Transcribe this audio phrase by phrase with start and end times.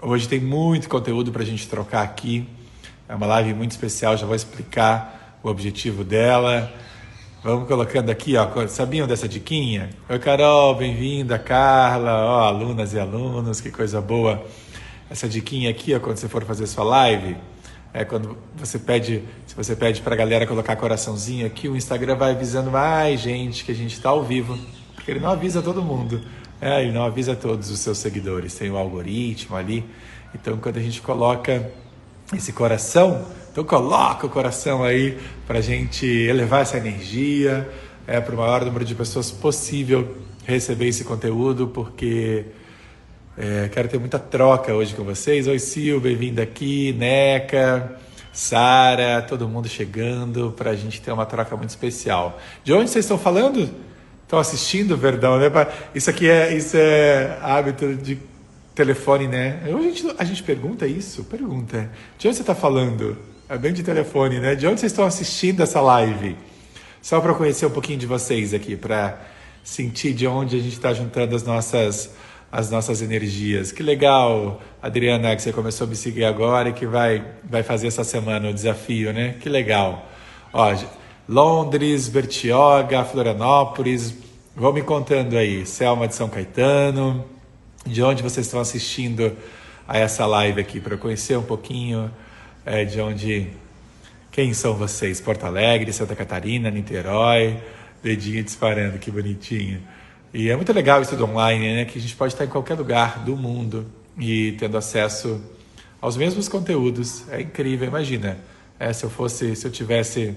[0.00, 2.48] Hoje tem muito conteúdo para a gente trocar aqui.
[3.08, 6.72] É uma live muito especial, já vou explicar o objetivo dela.
[7.42, 8.46] Vamos colocando aqui, ó.
[8.68, 9.90] Sabiam dessa diquinha?
[10.08, 14.46] Oi, Carol, bem-vinda, Carla, ó, alunas e alunos, que coisa boa.
[15.10, 17.36] Essa diquinha aqui, ó, quando você for fazer sua live,
[17.92, 22.14] é quando você pede, se você pede para a galera colocar coraçãozinho aqui, o Instagram
[22.14, 24.56] vai avisando mais gente que a gente está ao vivo,
[24.94, 26.22] porque ele não avisa todo mundo.
[26.60, 29.84] É, ele não avisa todos os seus seguidores, tem o um algoritmo ali.
[30.34, 31.70] Então, quando a gente coloca
[32.34, 37.68] esse coração, então coloca o coração aí para a gente elevar essa energia,
[38.06, 42.46] é, para o maior número de pessoas possível receber esse conteúdo, porque
[43.36, 45.46] é, quero ter muita troca hoje com vocês.
[45.46, 47.98] Oi, Sil, bem-vinda aqui, Neca,
[48.32, 52.40] Sara, todo mundo chegando para a gente ter uma troca muito especial.
[52.64, 53.87] De onde vocês estão falando?
[54.28, 55.46] Estão assistindo, Verdão, né?
[55.94, 58.18] Isso aqui é, isso é hábito de
[58.74, 59.58] telefone, né?
[59.64, 61.24] A gente, a gente pergunta isso?
[61.24, 61.90] Pergunta.
[62.18, 63.16] De onde você está falando?
[63.48, 64.54] É bem de telefone, né?
[64.54, 66.36] De onde vocês estão assistindo essa live?
[67.00, 69.18] Só para conhecer um pouquinho de vocês aqui, para
[69.64, 72.10] sentir de onde a gente está juntando as nossas,
[72.52, 73.72] as nossas energias.
[73.72, 77.86] Que legal, Adriana, que você começou a me seguir agora e que vai, vai fazer
[77.86, 79.36] essa semana o desafio, né?
[79.40, 80.06] Que legal.
[80.52, 80.74] Ó,
[81.28, 84.14] Londres, Bertioga, Florianópolis.
[84.56, 87.22] Vão me contando aí, Selma de São Caetano,
[87.84, 89.36] de onde vocês estão assistindo
[89.86, 92.10] a essa live aqui, para eu conhecer um pouquinho
[92.64, 93.48] é, de onde.
[94.32, 95.20] Quem são vocês?
[95.20, 97.58] Porto Alegre, Santa Catarina, Niterói,
[98.02, 99.82] dedinho disparando, que bonitinho.
[100.32, 101.84] E é muito legal isso do online, né?
[101.84, 103.84] Que a gente pode estar em qualquer lugar do mundo
[104.18, 105.38] e tendo acesso
[106.00, 107.28] aos mesmos conteúdos.
[107.30, 108.38] É incrível, imagina.
[108.80, 110.34] É, se eu fosse, se eu tivesse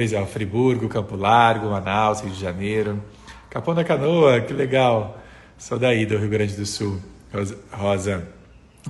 [0.00, 3.02] exemplo, Friburgo, Campo Largo, Manaus, Rio de Janeiro.
[3.50, 5.18] Capão da Canoa, que legal.
[5.58, 6.98] Sou daí, do Rio Grande do Sul,
[7.70, 8.26] Rosa.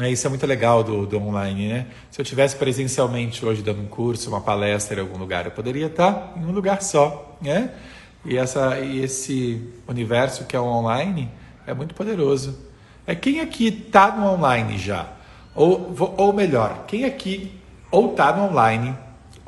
[0.00, 1.86] É, isso é muito legal do, do online, né?
[2.11, 5.86] Se eu tivesse presencialmente hoje dando um curso, uma palestra em algum lugar, eu poderia
[5.86, 7.72] estar em um lugar só, né?
[8.25, 11.28] E, essa, e esse universo que é o online
[11.66, 12.59] é muito poderoso.
[13.06, 15.12] É quem aqui está no online já?
[15.55, 17.53] Ou, ou melhor, quem aqui
[17.91, 18.97] ou está no online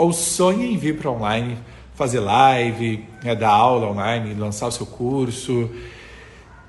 [0.04, 1.56] ou sonha em vir para online,
[1.94, 5.70] fazer live, né, dar aula online, lançar o seu curso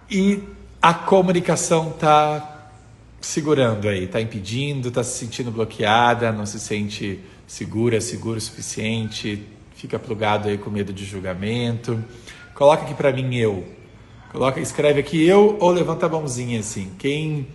[0.09, 0.41] e
[0.81, 2.69] a comunicação está
[3.19, 9.43] segurando aí, está impedindo, está se sentindo bloqueada, não se sente segura, seguro o suficiente,
[9.75, 12.01] fica plugado aí com medo de julgamento.
[12.53, 13.65] Coloca aqui para mim eu.
[14.31, 16.91] Coloca, escreve aqui eu ou levanta a mãozinha assim.
[16.99, 17.47] Quem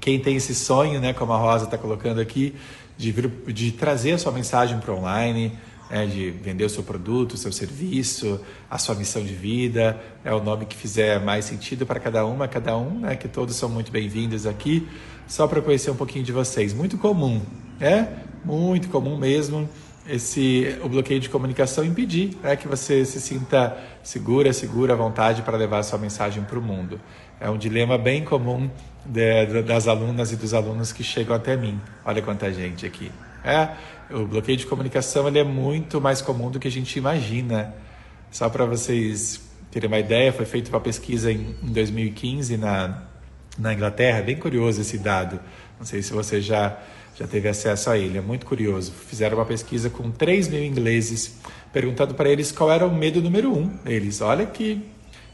[0.00, 2.54] quem tem esse sonho, né, como a Rosa está colocando aqui,
[2.96, 5.52] de, vir, de trazer a sua mensagem para online,
[5.90, 10.32] é, de vender o seu produto, o seu serviço, a sua missão de vida, é
[10.32, 13.68] o nome que fizer mais sentido para cada uma, cada um, né, que todos são
[13.68, 14.88] muito bem-vindos aqui,
[15.26, 16.72] só para conhecer um pouquinho de vocês.
[16.72, 17.40] Muito comum,
[17.80, 18.06] é?
[18.44, 19.68] Muito comum mesmo
[20.08, 25.42] esse o bloqueio de comunicação impedir né, que você se sinta segura, segura à vontade
[25.42, 27.00] para levar a sua mensagem para o mundo.
[27.40, 28.70] É um dilema bem comum
[29.06, 31.80] de, das alunas e dos alunos que chegam até mim.
[32.04, 33.10] Olha quanta gente aqui.
[33.44, 33.68] É,
[34.10, 37.74] o bloqueio de comunicação ele é muito mais comum do que a gente imagina.
[38.30, 39.40] Só para vocês
[39.70, 43.04] terem uma ideia, foi feita uma pesquisa em, em 2015 na,
[43.58, 45.38] na Inglaterra, bem curioso esse dado.
[45.78, 46.76] Não sei se você já,
[47.16, 48.92] já teve acesso a ele, é muito curioso.
[48.92, 51.38] Fizeram uma pesquisa com 3 mil ingleses,
[51.72, 54.20] perguntando para eles qual era o medo número um deles.
[54.20, 54.82] Olha que,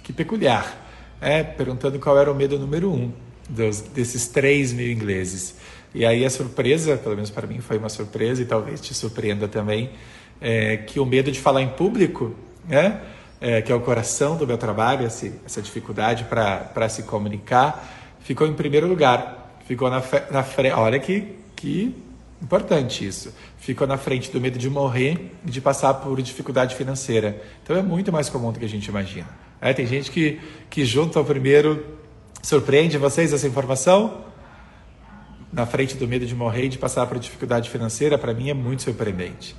[0.02, 0.80] que peculiar.
[1.20, 3.12] É, perguntando qual era o medo número um
[3.52, 5.54] dos, desses 3 mil ingleses.
[5.94, 9.46] E aí a surpresa, pelo menos para mim foi uma surpresa e talvez te surpreenda
[9.46, 9.90] também,
[10.40, 12.34] é que o medo de falar em público,
[12.66, 13.00] né,
[13.40, 18.46] é, que é o coração do meu trabalho, esse, essa dificuldade para se comunicar, ficou
[18.46, 19.40] em primeiro lugar.
[19.66, 20.72] Ficou na, na frente.
[20.72, 21.94] Olha que, que
[22.40, 23.32] importante isso.
[23.58, 27.40] Ficou na frente do medo de morrer e de passar por dificuldade financeira.
[27.62, 29.28] Então é muito mais comum do que a gente imagina.
[29.60, 32.01] É, tem gente que, que junta o primeiro
[32.42, 34.24] Surpreende vocês essa informação?
[35.52, 38.54] Na frente do medo de morrer e de passar por dificuldade financeira, para mim é
[38.54, 39.54] muito surpreendente.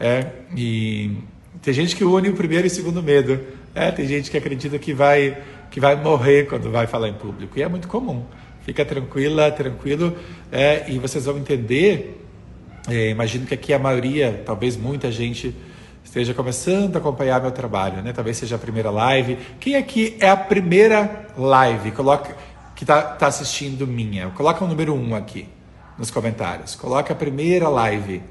[0.00, 0.26] É,
[0.56, 1.18] e
[1.60, 3.38] tem gente que une o primeiro e o segundo medo.
[3.74, 5.36] É, tem gente que acredita que vai,
[5.70, 7.58] que vai morrer quando vai falar em público.
[7.58, 8.24] E é muito comum.
[8.62, 10.16] Fica tranquila, tranquilo.
[10.50, 12.18] É, e vocês vão entender.
[12.88, 15.54] É, imagino que aqui a maioria, talvez muita gente
[16.12, 18.12] esteja começando a acompanhar meu trabalho, né?
[18.12, 19.38] Talvez seja a primeira live.
[19.58, 21.90] Quem aqui é a primeira live?
[21.92, 22.36] Coloca
[22.76, 24.28] que está tá assistindo minha.
[24.28, 25.48] Coloca o número um aqui
[25.96, 26.74] nos comentários.
[26.74, 28.22] Coloca a primeira live.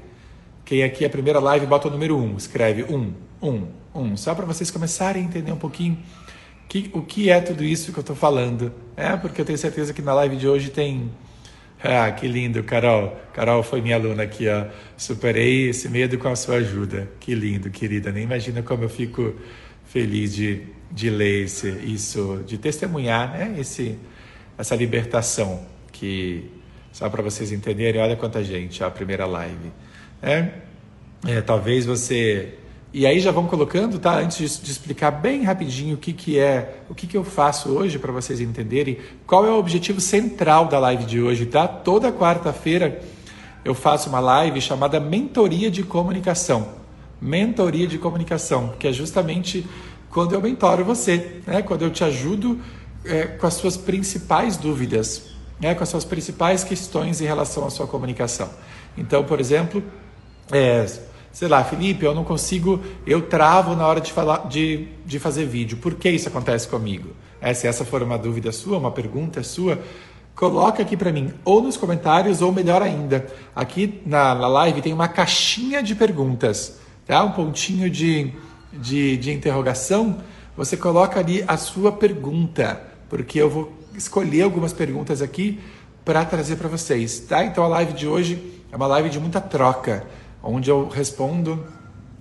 [0.64, 2.36] Quem aqui é a primeira live, bota o número um.
[2.36, 4.16] Escreve um, um, um.
[4.16, 5.98] Só para vocês começarem a entender um pouquinho
[6.68, 8.72] que, o que é tudo isso que eu estou falando.
[8.96, 11.10] É porque eu tenho certeza que na live de hoje tem
[11.84, 13.20] Ah, que lindo, Carol.
[13.34, 14.66] Carol foi minha aluna aqui, ó.
[14.96, 17.10] Superei esse medo com a sua ajuda.
[17.18, 18.12] Que lindo, querida.
[18.12, 19.34] Nem imagina como eu fico
[19.84, 23.56] feliz de, de ler esse, isso, de testemunhar, né?
[23.58, 23.98] Esse,
[24.56, 26.50] essa libertação que
[26.92, 29.72] só para vocês entenderem, olha quanta gente, ó, a primeira live.
[30.22, 30.50] É,
[31.26, 32.54] é, talvez você
[32.94, 34.18] e aí já vamos colocando, tá?
[34.18, 37.70] Antes de, de, explicar bem rapidinho o que, que é, o que, que eu faço
[37.70, 41.66] hoje para vocês entenderem qual é o objetivo central da live de hoje, tá?
[41.66, 43.00] Toda quarta-feira
[43.64, 46.68] eu faço uma live chamada Mentoria de Comunicação.
[47.20, 49.66] Mentoria de Comunicação, que é justamente
[50.10, 51.62] quando eu mentoro você, né?
[51.62, 52.60] Quando eu te ajudo
[53.04, 55.30] é, com as suas principais dúvidas,
[55.60, 55.74] né?
[55.74, 58.50] com as suas principais questões em relação à sua comunicação.
[58.98, 59.82] Então, por exemplo,
[60.50, 60.86] é,
[61.32, 65.46] sei lá, Felipe, eu não consigo, eu travo na hora de, falar, de, de fazer
[65.46, 65.78] vídeo.
[65.78, 67.10] Por que isso acontece comigo?
[67.40, 69.80] É, se essa for uma dúvida sua, uma pergunta sua,
[70.34, 73.26] coloca aqui para mim, ou nos comentários, ou melhor ainda,
[73.56, 77.24] aqui na, na live tem uma caixinha de perguntas, tá?
[77.24, 78.32] um pontinho de,
[78.72, 80.18] de, de interrogação.
[80.56, 85.58] Você coloca ali a sua pergunta, porque eu vou escolher algumas perguntas aqui
[86.04, 87.44] para trazer para vocês, tá?
[87.44, 90.04] Então a live de hoje é uma live de muita troca
[90.42, 91.64] onde eu respondo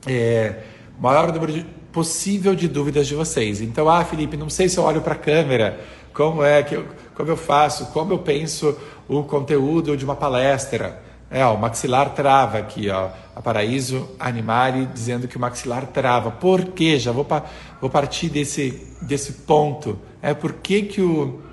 [0.05, 0.55] é,
[0.97, 3.61] o maior número de, possível de dúvidas de vocês.
[3.61, 5.79] Então, ah, Felipe, não sei se eu olho para a câmera,
[6.13, 6.85] como é que eu,
[7.15, 8.77] como eu faço, como eu penso
[9.07, 11.01] o conteúdo de uma palestra.
[11.29, 16.29] É, ó, o maxilar trava aqui, ó, a Paraíso Animale dizendo que o maxilar trava.
[16.29, 16.99] Por quê?
[16.99, 17.45] Já vou, pa,
[17.79, 19.97] vou partir desse, desse ponto.
[20.21, 21.41] É por que, que o.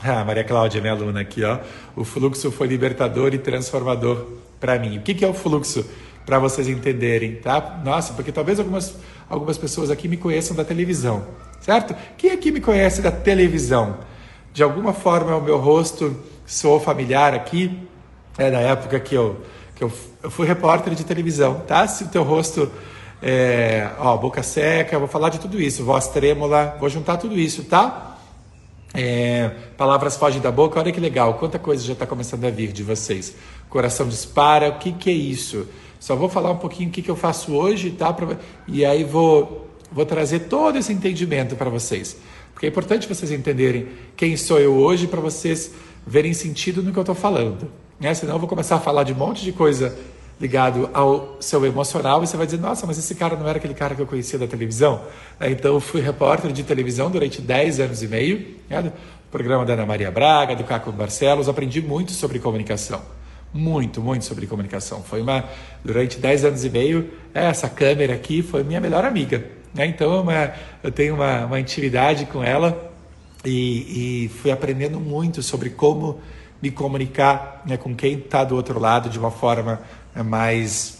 [0.00, 1.58] Ah, Maria Cláudia, minha aluna aqui, ó.
[1.96, 4.28] O fluxo foi libertador e transformador
[4.60, 4.96] para mim.
[4.96, 5.84] O que, que é o fluxo?
[6.28, 7.80] Para vocês entenderem, tá?
[7.82, 8.94] Nossa, porque talvez algumas,
[9.30, 11.26] algumas pessoas aqui me conheçam da televisão,
[11.58, 11.96] certo?
[12.18, 13.96] Quem aqui me conhece da televisão?
[14.52, 16.14] De alguma forma o meu rosto
[16.44, 17.80] sou familiar aqui,
[18.36, 19.40] é da época que eu,
[19.74, 19.90] que eu,
[20.22, 21.88] eu fui repórter de televisão, tá?
[21.88, 22.70] Se o teu rosto
[23.22, 27.64] é, ó, boca seca, vou falar de tudo isso, voz trêmula, vou juntar tudo isso,
[27.64, 28.18] tá?
[28.92, 32.70] É, palavras fogem da boca, olha que legal, quanta coisa já está começando a vir
[32.70, 33.34] de vocês.
[33.70, 35.66] Coração dispara, o que, que é isso?
[36.00, 38.14] Só vou falar um pouquinho o que, que eu faço hoje, tá?
[38.66, 42.16] E aí vou, vou trazer todo esse entendimento para vocês.
[42.52, 45.72] Porque é importante vocês entenderem quem sou eu hoje para vocês
[46.06, 47.70] verem sentido no que eu estou falando.
[48.00, 48.12] Né?
[48.14, 49.96] Senão eu vou começar a falar de um monte de coisa
[50.40, 53.74] ligado ao seu emocional e você vai dizer, nossa, mas esse cara não era aquele
[53.74, 55.02] cara que eu conhecia da televisão?
[55.40, 58.82] Então eu fui repórter de televisão durante 10 anos e meio, né?
[58.82, 58.92] do
[59.30, 63.17] programa da Ana Maria Braga, do Caco Barcelos, aprendi muito sobre comunicação
[63.52, 65.02] muito, muito sobre comunicação.
[65.02, 65.44] Foi uma
[65.84, 69.44] durante 10 anos e meio, essa câmera aqui foi minha melhor amiga.
[69.74, 69.86] Né?
[69.86, 70.52] Então é uma,
[70.82, 72.92] eu tenho uma, uma intimidade com ela
[73.44, 76.20] e, e, fui aprendendo muito sobre como
[76.60, 79.80] me comunicar né, com quem está do outro lado de uma forma
[80.14, 80.98] né, mais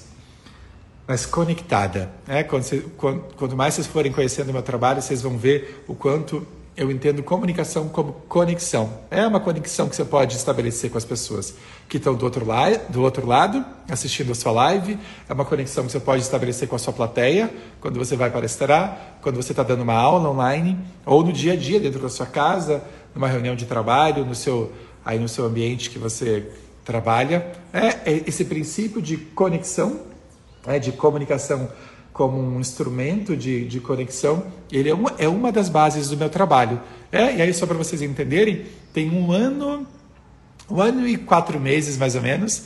[1.07, 2.11] mais conectada.
[2.27, 2.43] Né?
[2.45, 2.91] Quando,
[3.35, 6.47] quando, mais vocês forem conhecendo o meu trabalho, vocês vão ver o quanto
[6.79, 9.01] eu entendo comunicação como conexão.
[9.11, 11.57] É uma conexão que você pode estabelecer com as pessoas
[11.89, 14.97] que estão do outro, la do outro lado, assistindo a sua live.
[15.29, 19.19] É uma conexão que você pode estabelecer com a sua plateia, quando você vai palestrar,
[19.21, 22.27] quando você está dando uma aula online, ou no dia a dia, dentro da sua
[22.27, 24.73] casa, numa reunião de trabalho, no seu,
[25.05, 26.49] aí no seu ambiente que você
[26.85, 27.45] trabalha.
[27.73, 30.03] É, é esse princípio de conexão,
[30.65, 31.69] é, de comunicação
[32.19, 36.29] como um instrumento de, de conexão, ele é uma, é uma das bases do meu
[36.29, 36.81] trabalho.
[37.13, 39.87] É, e aí, só para vocês entenderem, tem um ano,
[40.69, 42.65] um ano e quatro meses mais ou menos,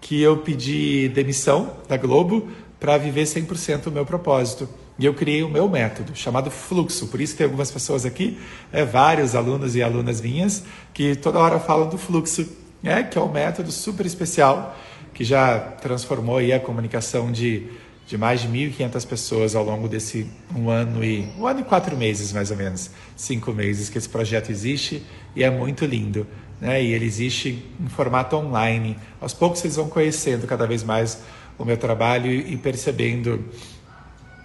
[0.00, 4.68] que eu pedi demissão da Globo para viver 100% o meu propósito.
[4.96, 7.08] E eu criei o meu método, chamado Fluxo.
[7.08, 8.38] Por isso tem algumas pessoas aqui,
[8.72, 10.62] é, vários alunos e alunas minhas,
[10.94, 12.46] que toda hora falam do fluxo,
[12.84, 14.78] é, que é um método super especial,
[15.12, 17.66] que já transformou aí a comunicação de
[18.06, 21.96] de mais de 1.500 pessoas ao longo desse um ano e um ano e quatro
[21.96, 25.02] meses mais ou menos, cinco meses que esse projeto existe
[25.34, 26.26] e é muito lindo,
[26.60, 26.82] né?
[26.82, 28.98] E ele existe em formato online.
[29.20, 31.20] Aos poucos vocês vão conhecendo cada vez mais
[31.58, 33.44] o meu trabalho e percebendo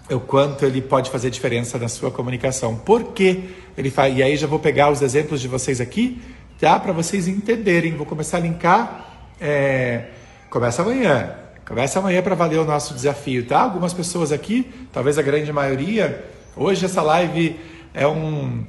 [0.10, 2.76] o quanto ele pode fazer diferença na sua comunicação.
[2.76, 4.16] Por que ele faz?
[4.18, 6.22] E aí já vou pegar os exemplos de vocês aqui,
[6.60, 6.80] tá?
[6.80, 7.96] Para vocês entenderem.
[7.96, 9.28] Vou começar a linkar.
[9.42, 10.06] É...
[10.50, 13.60] Começa amanhã Começa amanhã para valer o nosso desafio, tá?
[13.60, 16.24] Algumas pessoas aqui, talvez a grande maioria,
[16.56, 17.60] hoje essa live
[17.94, 18.64] é um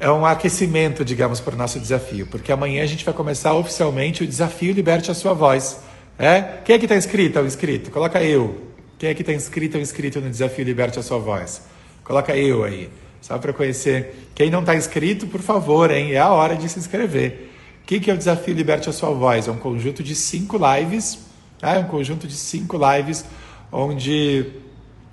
[0.00, 4.22] é um aquecimento, digamos, para o nosso desafio, porque amanhã a gente vai começar oficialmente
[4.22, 5.80] o desafio Liberte a Sua Voz.
[6.18, 6.40] É?
[6.64, 7.90] Quem é que está inscrito ou inscrito?
[7.90, 8.58] Coloca eu.
[8.98, 11.62] Quem é que está inscrito ou inscrito no desafio Liberte a Sua Voz?
[12.02, 12.88] Coloca eu aí.
[13.20, 14.30] Só para conhecer.
[14.34, 16.12] Quem não está inscrito, por favor, hein?
[16.12, 17.50] É a hora de se inscrever.
[17.84, 19.46] que, que é o desafio Liberte a Sua Voz?
[19.46, 21.27] É um conjunto de cinco lives,
[21.58, 21.74] tá?
[21.74, 23.24] é um conjunto de cinco lives
[23.72, 24.46] onde.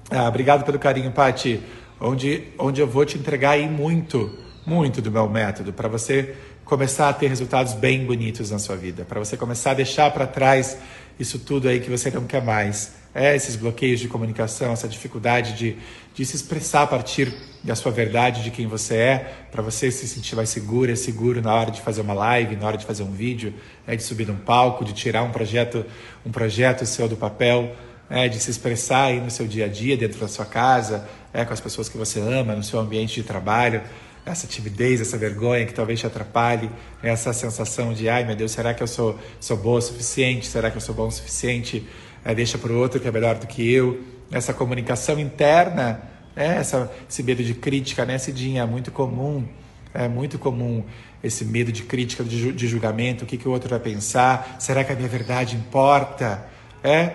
[0.10, 1.62] Ah, obrigado pelo carinho, Pati.
[2.00, 6.36] Onde, onde eu vou te entregar aí muito, muito do meu método para você
[6.66, 10.28] começar a ter resultados bem bonitos na sua vida, para você começar a deixar para
[10.28, 10.78] trás
[11.20, 13.05] isso tudo aí que você não quer mais.
[13.18, 15.78] É, esses bloqueios de comunicação, essa dificuldade de,
[16.14, 20.06] de se expressar a partir da sua verdade, de quem você é, para você se
[20.06, 23.04] sentir mais seguro, é seguro na hora de fazer uma live, na hora de fazer
[23.04, 23.54] um vídeo,
[23.88, 25.86] é, de subir num palco, de tirar um projeto,
[26.26, 27.74] um projeto seu do papel,
[28.10, 31.46] é, de se expressar aí no seu dia a dia, dentro da sua casa, é,
[31.46, 33.82] com as pessoas que você ama, no seu ambiente de trabalho
[34.26, 36.70] essa timidez, essa vergonha que talvez te atrapalhe,
[37.04, 40.48] essa sensação de, ai meu Deus, será que eu sou, sou boa o suficiente?
[40.48, 41.88] Será que eu sou bom o suficiente?
[42.26, 44.02] É, deixa para o outro que é melhor do que eu.
[44.32, 46.02] Essa comunicação interna,
[46.36, 48.64] é, essa, esse medo de crítica, né, Cidinha?
[48.64, 49.46] É muito comum,
[49.94, 50.84] é muito comum
[51.24, 54.84] esse medo de crítica, de, de julgamento, o que, que o outro vai pensar, será
[54.84, 56.46] que a minha verdade importa?
[56.84, 57.14] É,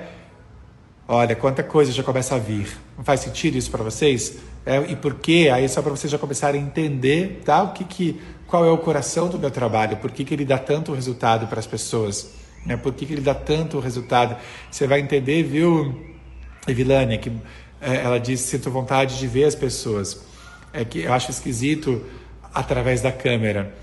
[1.08, 2.68] olha, quanta coisa já começa a vir.
[2.96, 4.38] Não faz sentido isso para vocês?
[4.64, 5.50] É, e por quê?
[5.52, 7.62] Aí é só para vocês já começarem a entender tá?
[7.62, 10.58] o que, que, qual é o coração do meu trabalho, por que, que ele dá
[10.58, 12.30] tanto resultado para as pessoas,
[12.64, 12.76] né?
[12.76, 14.36] por que, que ele dá tanto resultado.
[14.70, 16.06] Você vai entender, viu,
[16.66, 17.30] Evilânia, que
[17.80, 20.24] é, ela disse: sinto vontade de ver as pessoas.
[20.72, 22.04] É que eu acho esquisito
[22.54, 23.74] através da câmera.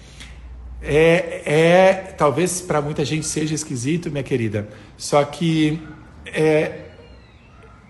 [0.82, 4.70] É, é talvez para muita gente seja esquisito, minha querida.
[4.96, 5.82] Só que
[6.26, 6.86] é,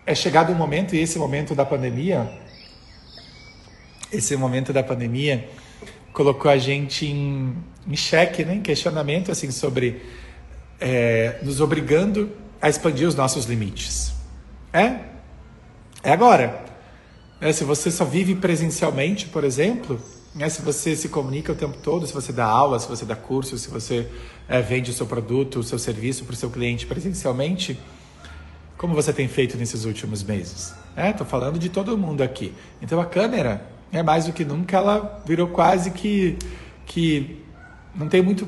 [0.05, 2.27] é chegado um momento e esse momento da pandemia
[4.11, 5.47] esse momento da pandemia
[6.13, 7.55] colocou a gente em,
[7.87, 10.01] em xeque, né, em questionamento assim sobre
[10.79, 12.31] é, nos obrigando
[12.61, 14.13] a expandir os nossos limites.
[14.73, 14.99] É,
[16.03, 16.65] é agora.
[17.39, 20.01] É, se você só vive presencialmente, por exemplo,
[20.39, 23.15] é, se você se comunica o tempo todo, se você dá aula, se você dá
[23.15, 24.07] curso, se você
[24.47, 27.79] é, vende o seu produto, o seu serviço para o seu cliente presencialmente,
[28.77, 30.73] como você tem feito nesses últimos meses?
[30.95, 32.53] Estou é, falando de todo mundo aqui.
[32.81, 36.37] Então a câmera é mais do que nunca, ela virou quase que,
[36.85, 37.43] que
[37.95, 38.47] não tem muito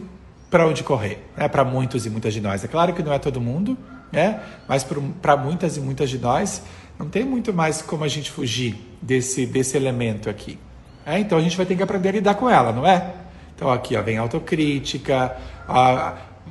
[0.50, 1.48] para onde correr, né?
[1.48, 2.64] para muitos e muitas de nós.
[2.64, 3.78] É claro que não é todo mundo,
[4.12, 4.42] né?
[4.68, 4.86] mas
[5.22, 6.64] para muitas e muitas de nós,
[6.98, 10.58] não tem muito mais como a gente fugir desse, desse elemento aqui.
[11.06, 11.20] É?
[11.20, 13.14] Então a gente vai ter que aprender a lidar com ela, não é?
[13.56, 15.36] Então aqui ó, vem autocrítica,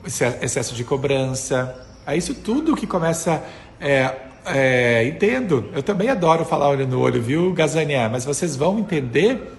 [0.05, 3.43] excesso de cobrança, é isso tudo que começa
[3.81, 4.15] é,
[4.47, 5.71] é, entendo.
[5.75, 8.09] Eu também adoro falar olho no olho, viu, Gazania?
[8.09, 9.53] Mas vocês vão entender,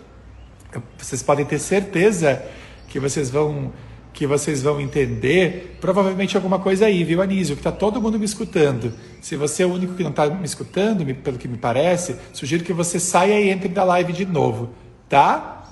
[0.97, 2.43] vocês podem ter certeza
[2.87, 3.71] que vocês vão
[4.19, 7.55] que vocês vão entender provavelmente alguma coisa aí, viu, Anísio?
[7.55, 8.91] Que está todo mundo me escutando.
[9.21, 12.65] Se você é o único que não está me escutando, pelo que me parece, sugiro
[12.65, 14.71] que você saia e entre da live de novo,
[15.07, 15.63] tá?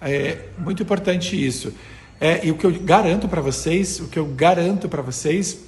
[0.00, 1.72] É muito importante isso.
[2.20, 5.60] É, e o que eu garanto para vocês, o que eu garanto para vocês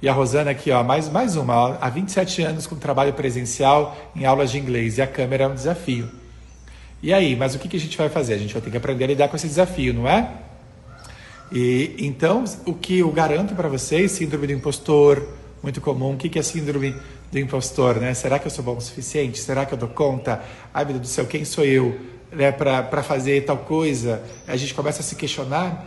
[0.00, 3.96] e a Rosana aqui, ó, mais, mais uma, ó, há 27 anos com trabalho presencial
[4.14, 6.08] em aulas de inglês e a câmera é um desafio.
[7.02, 8.34] E aí, mas o que, que a gente vai fazer?
[8.34, 10.49] A gente vai ter que aprender a lidar com esse desafio, não é?
[11.52, 15.26] E então, o que eu garanto para vocês, síndrome do impostor,
[15.62, 16.14] muito comum.
[16.14, 16.94] O que, é síndrome
[17.30, 18.14] do impostor, né?
[18.14, 19.38] Será que eu sou bom o suficiente?
[19.38, 20.42] Será que eu dou conta?
[20.72, 21.98] Ai, meu Deus do céu, quem sou eu
[22.32, 24.22] né, para fazer tal coisa?
[24.46, 25.86] A gente começa a se questionar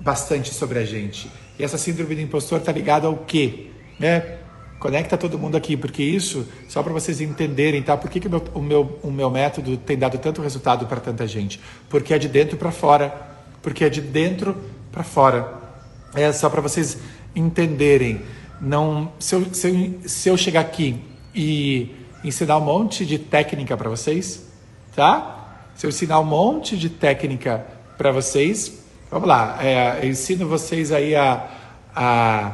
[0.00, 1.30] bastante sobre a gente.
[1.58, 3.70] E essa síndrome do impostor está ligada ao quê?
[3.98, 4.38] Né?
[4.78, 7.96] Conecta todo mundo aqui, porque isso, só para vocês entenderem, tá?
[7.96, 11.00] Por que, que o, meu, o, meu, o meu método tem dado tanto resultado para
[11.00, 11.60] tanta gente?
[11.88, 13.26] Porque é de dentro para fora.
[13.60, 14.56] Porque é de dentro
[14.90, 15.52] para fora.
[16.14, 16.98] É só para vocês
[17.34, 18.22] entenderem.
[18.60, 21.00] Não, se, eu, se, eu, se eu chegar aqui
[21.34, 24.48] e ensinar um monte de técnica para vocês,
[24.94, 25.62] tá?
[25.74, 27.64] Se eu ensinar um monte de técnica
[27.96, 28.78] para vocês,
[29.10, 31.42] Vamos lá, é, eu ensino vocês aí a,
[31.96, 32.52] a,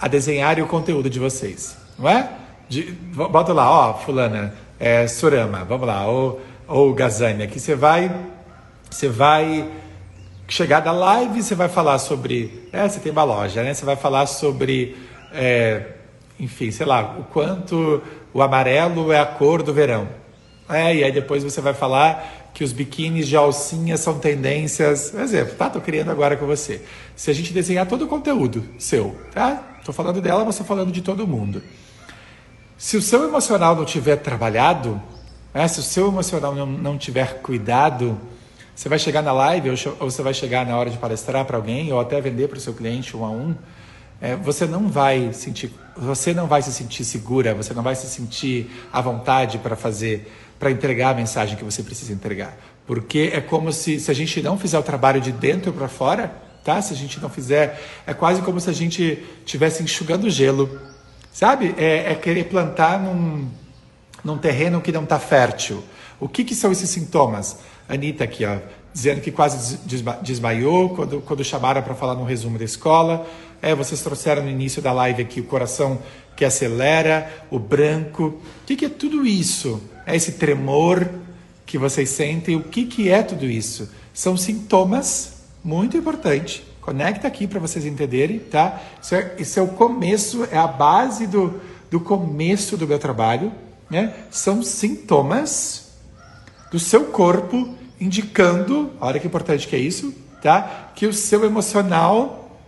[0.00, 2.28] a desenharem o conteúdo de vocês, não é?
[2.68, 8.10] De, bota lá, ó, fulana, é, Surama, vamos lá, ou, ou Gazania, que você vai,
[8.90, 9.70] você vai
[10.50, 13.72] chegar da live, você vai falar sobre, é, você tem uma loja, né?
[13.72, 14.96] Você vai falar sobre,
[15.32, 15.92] é,
[16.38, 18.02] enfim, sei lá, o quanto
[18.34, 20.08] o amarelo é a cor do verão.
[20.68, 25.10] É, e aí depois você vai falar que os biquínis de alcinha são tendências.
[25.10, 25.70] Por exemplo, tá?
[25.70, 26.82] Tô criando agora com você.
[27.14, 29.78] Se a gente desenhar todo o conteúdo seu, tá?
[29.84, 31.62] Tô falando dela, mas tô falando de todo mundo.
[32.76, 35.00] Se o seu emocional não tiver trabalhado,
[35.54, 35.68] né?
[35.68, 38.18] se o seu emocional não, não tiver cuidado,
[38.80, 39.76] você vai chegar na live ou,
[40.10, 42.72] você vai chegar na hora de palestrar para alguém ou até vender para o seu
[42.72, 43.54] cliente um a um,
[44.18, 48.06] é, você não vai sentir, você não vai se sentir segura, você não vai se
[48.06, 52.56] sentir à vontade para fazer para entregar a mensagem que você precisa entregar.
[52.86, 56.32] Porque é como se, se a gente não fizer o trabalho de dentro para fora,
[56.64, 56.80] tá?
[56.80, 60.80] Se a gente não fizer, é quase como se a gente estivesse enxugando gelo,
[61.30, 61.74] sabe?
[61.76, 63.46] É, é querer plantar num,
[64.24, 65.84] num terreno que não está fértil.
[66.18, 67.58] O que, que são esses sintomas?
[67.90, 68.58] Anitta aqui, ó,
[68.92, 73.26] dizendo que quase desma desmaiou quando, quando chamaram para falar no resumo da escola.
[73.60, 75.98] É, vocês trouxeram no início da live aqui o coração
[76.36, 78.40] que acelera, o branco.
[78.62, 79.82] O que, que é tudo isso?
[80.06, 81.08] É esse tremor
[81.66, 82.56] que vocês sentem?
[82.56, 83.90] O que, que é tudo isso?
[84.14, 86.62] São sintomas muito importantes.
[86.80, 88.80] Conecta aqui para vocês entenderem, tá?
[89.02, 93.52] Isso é, isso é o começo, é a base do, do começo do meu trabalho.
[93.90, 94.14] Né?
[94.30, 95.90] São sintomas
[96.70, 100.90] do seu corpo indicando, olha que importante que é isso, tá?
[100.94, 102.58] Que o seu emocional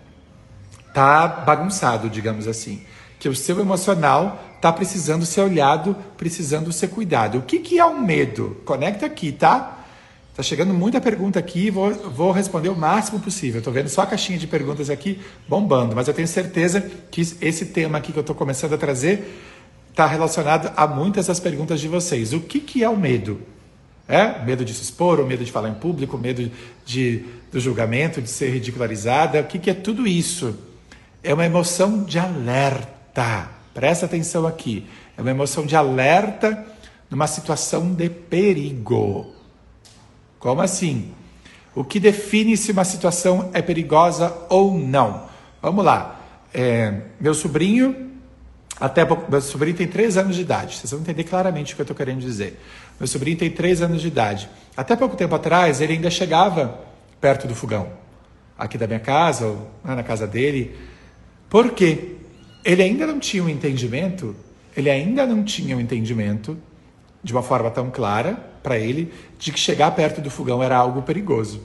[0.93, 2.83] tá bagunçado, digamos assim.
[3.19, 7.39] Que o seu emocional tá precisando ser olhado, precisando ser cuidado.
[7.39, 8.61] O que, que é o medo?
[8.65, 9.79] Conecta aqui, tá?
[10.35, 13.59] Tá chegando muita pergunta aqui, vou, vou responder o máximo possível.
[13.59, 17.67] Estou vendo só a caixinha de perguntas aqui bombando, mas eu tenho certeza que esse
[17.67, 19.41] tema aqui que eu estou começando a trazer
[19.91, 22.33] está relacionado a muitas das perguntas de vocês.
[22.33, 23.41] O que, que é o medo?
[24.13, 24.45] É?
[24.45, 26.51] Medo de se expor, o medo de falar em público, o medo
[26.85, 29.41] de, do julgamento, de ser ridicularizada.
[29.41, 30.55] O que, que é tudo isso?
[31.23, 33.49] É uma emoção de alerta.
[33.73, 34.87] Presta atenção aqui.
[35.17, 36.63] É uma emoção de alerta
[37.11, 39.33] numa situação de perigo.
[40.39, 41.15] Como assim?
[41.75, 45.25] O que define se uma situação é perigosa ou não?
[45.63, 46.21] Vamos lá.
[46.53, 48.11] É, meu sobrinho,
[48.79, 50.77] até meu sobrinho tem 3 anos de idade.
[50.77, 52.61] Vocês vão entender claramente o que eu estou querendo dizer.
[53.03, 54.49] Meu sobrinho tem 3 anos de idade.
[54.77, 56.85] Até pouco tempo atrás, ele ainda chegava
[57.21, 57.89] perto do fogão.
[58.57, 60.77] Aqui da minha casa, ou né, na casa dele.
[61.51, 62.15] Por quê?
[62.65, 64.37] Ele ainda não tinha um entendimento,
[64.77, 66.57] ele ainda não tinha um entendimento
[67.25, 71.03] de uma forma tão clara para ele de que chegar perto do fogão era algo
[71.03, 71.61] perigoso.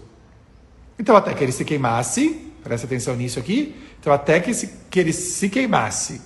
[0.97, 4.99] Então, até que ele se queimasse, presta atenção nisso aqui, então até que, se, que
[4.99, 6.19] ele se queimasse,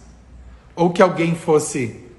[0.73, 2.10] ou que alguém fosse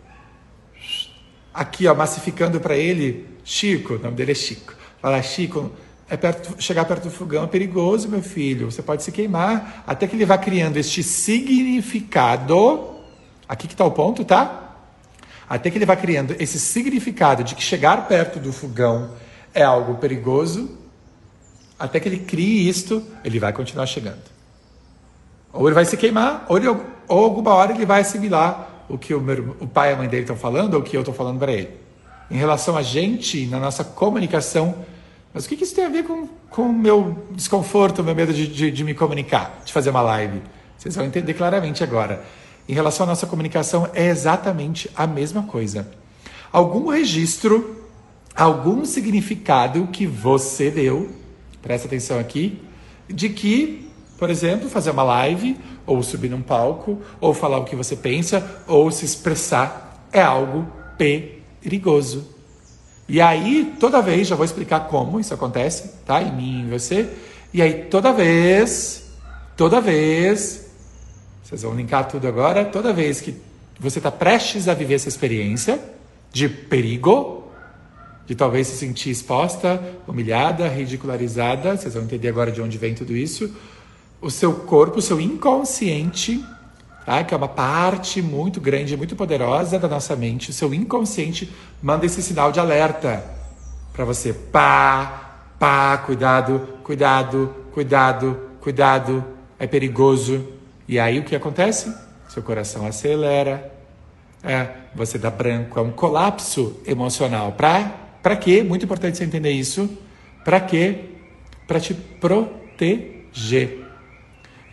[1.53, 4.75] aqui, ó, massificando para ele, Chico, o nome dele é Chico.
[5.01, 5.71] Fala, Chico,
[6.09, 8.71] é perto, chegar perto do fogão é perigoso, meu filho.
[8.71, 9.83] Você pode se queimar.
[9.87, 12.91] Até que ele vá criando este significado.
[13.49, 14.77] Aqui que está o ponto, tá?
[15.49, 19.11] Até que ele vá criando esse significado de que chegar perto do fogão
[19.55, 20.79] é algo perigoso.
[21.79, 24.23] Até que ele crie isto, ele vai continuar chegando.
[25.53, 29.15] Ou ele vai se queimar, ou, ele, ou alguma hora ele vai assimilar o que
[29.15, 31.15] o, meu, o pai e a mãe dele estão falando ou o que eu estou
[31.15, 31.71] falando para ele.
[32.31, 34.75] Em relação a gente, na nossa comunicação,
[35.33, 38.47] mas o que, que isso tem a ver com o meu desconforto, meu medo de,
[38.47, 40.43] de, de me comunicar, de fazer uma live?
[40.77, 42.23] Vocês vão entender claramente agora.
[42.69, 45.89] Em relação à nossa comunicação, é exatamente a mesma coisa.
[46.53, 47.83] Algum registro,
[48.37, 51.11] algum significado que você deu,
[51.63, 52.61] presta atenção aqui,
[53.09, 53.82] de que,
[54.23, 58.63] por exemplo, fazer uma live ou subir num palco, ou falar o que você pensa,
[58.69, 60.65] ou se expressar, é algo
[60.97, 62.29] perigoso.
[63.09, 66.23] E aí, toda vez, já vou explicar como isso acontece, tá?
[66.23, 67.11] Em mim em você.
[67.53, 69.11] E aí, toda vez,
[69.57, 70.71] toda vez,
[71.43, 73.35] vocês vão linkar tudo agora, toda vez que
[73.81, 75.81] você está prestes a viver essa experiência
[76.31, 77.51] de perigo,
[78.25, 83.17] de talvez se sentir exposta, humilhada, ridicularizada, vocês vão entender agora de onde vem tudo
[83.17, 83.53] isso
[84.23, 86.43] o seu corpo, o seu inconsciente,
[87.05, 87.25] tá?
[87.25, 92.07] que é uma parte muito grande, muito poderosa da nossa mente, o seu inconsciente manda
[92.07, 93.25] esse sinal de alerta
[93.93, 94.33] para você.
[94.33, 99.25] Pá, pá, cuidado, cuidado, cuidado, cuidado,
[99.59, 100.47] é perigoso.
[100.87, 101.93] E aí o que acontece?
[102.29, 103.73] Seu coração acelera,
[104.43, 107.53] é, você dá branco, é um colapso emocional.
[107.53, 108.63] Para quê?
[108.63, 109.91] Muito importante você entender isso.
[110.45, 111.11] Para quê?
[111.67, 113.82] Para te proteger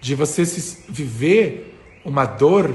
[0.01, 0.43] de você
[0.87, 2.73] viver uma dor,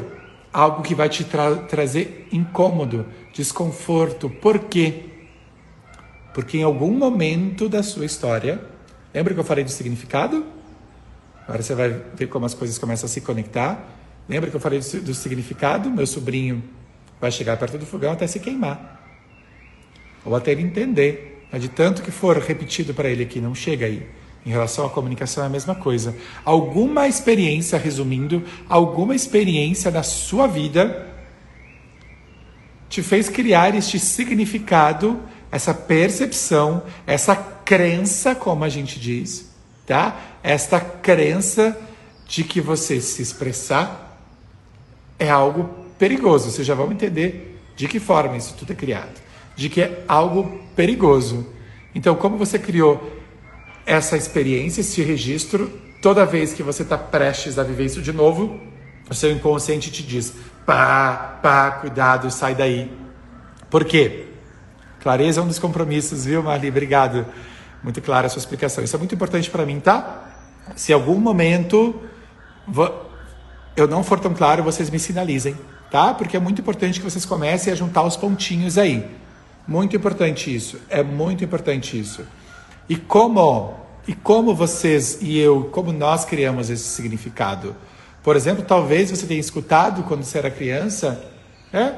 [0.52, 4.28] algo que vai te tra trazer incômodo, desconforto.
[4.28, 5.04] Por quê?
[6.32, 8.60] Porque em algum momento da sua história,
[9.12, 10.44] lembra que eu falei do significado?
[11.46, 13.88] Agora você vai ver como as coisas começam a se conectar.
[14.28, 15.90] Lembra que eu falei do, do significado?
[15.90, 16.62] Meu sobrinho
[17.20, 19.00] vai chegar perto do fogão até se queimar.
[20.24, 21.46] Ou até ele entender.
[21.52, 24.06] Mas de tanto que for repetido para ele que não chega aí.
[24.44, 26.14] Em relação à comunicação é a mesma coisa.
[26.44, 31.10] Alguma experiência, resumindo, alguma experiência da sua vida
[32.88, 39.50] te fez criar este significado, essa percepção, essa crença, como a gente diz,
[39.86, 40.20] tá?
[40.42, 41.76] Esta crença
[42.28, 44.20] de que você se expressar
[45.18, 46.50] é algo perigoso.
[46.50, 49.22] Vocês já vão entender de que forma isso tudo é criado.
[49.56, 51.46] De que é algo perigoso.
[51.94, 53.23] Então, como você criou
[53.86, 55.70] essa experiência, esse registro
[56.04, 58.60] toda vez que você está prestes a viver isso de novo,
[59.08, 60.34] o seu inconsciente te diz:
[60.66, 62.92] pá, pá, cuidado, sai daí.
[63.70, 64.26] Por quê?
[65.00, 66.68] Clareza é um dos compromissos, viu, Marli?
[66.68, 67.24] Obrigado.
[67.82, 68.84] Muito clara a sua explicação.
[68.84, 70.24] Isso é muito importante para mim, tá?
[70.76, 71.98] Se algum momento
[73.74, 75.56] eu não for tão claro, vocês me sinalizem,
[75.90, 76.12] tá?
[76.12, 79.10] Porque é muito importante que vocês comecem a juntar os pontinhos aí.
[79.66, 80.78] Muito importante isso.
[80.90, 82.26] É muito importante isso.
[82.88, 83.74] E como
[84.06, 87.74] e como vocês e eu, como nós criamos esse significado?
[88.22, 91.24] Por exemplo, talvez você tenha escutado quando você era criança,
[91.72, 91.94] é?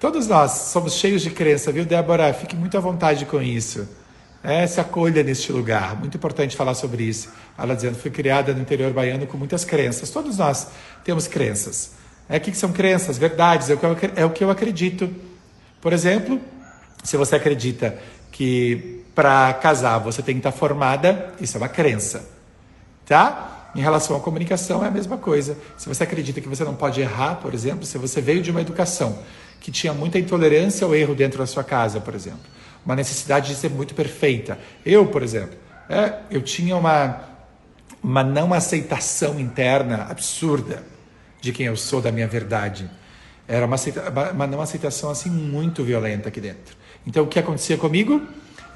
[0.00, 2.32] Todos nós somos cheios de crença, viu, Débora?
[2.32, 3.88] Fique muito à vontade com isso.
[4.44, 5.96] É, se acolha neste lugar.
[5.98, 7.32] Muito importante falar sobre isso.
[7.58, 10.10] Ela dizendo, fui criada no interior baiano com muitas crenças.
[10.10, 10.68] Todos nós
[11.02, 11.92] temos crenças.
[12.28, 13.18] É, o que, que são crenças?
[13.18, 15.12] Verdades, é o, que eu, é o que eu acredito.
[15.80, 16.40] Por exemplo,
[17.02, 17.98] se você acredita
[18.30, 22.24] que para casar você tem que estar formada, isso é uma crença.
[23.04, 23.72] Tá?
[23.74, 25.58] Em relação à comunicação é a mesma coisa.
[25.76, 28.60] Se você acredita que você não pode errar, por exemplo, se você veio de uma
[28.60, 29.18] educação
[29.58, 32.38] que tinha muita intolerância ao erro dentro da sua casa, por exemplo,
[32.86, 34.56] uma necessidade de ser muito perfeita.
[34.86, 35.58] Eu, por exemplo,
[35.90, 37.20] é, eu tinha uma,
[38.00, 40.84] uma não aceitação interna absurda
[41.40, 42.88] de quem eu sou, da minha verdade.
[43.48, 46.76] Era uma, aceita, uma não aceitação assim muito violenta aqui dentro.
[47.04, 48.22] Então, o que acontecia comigo?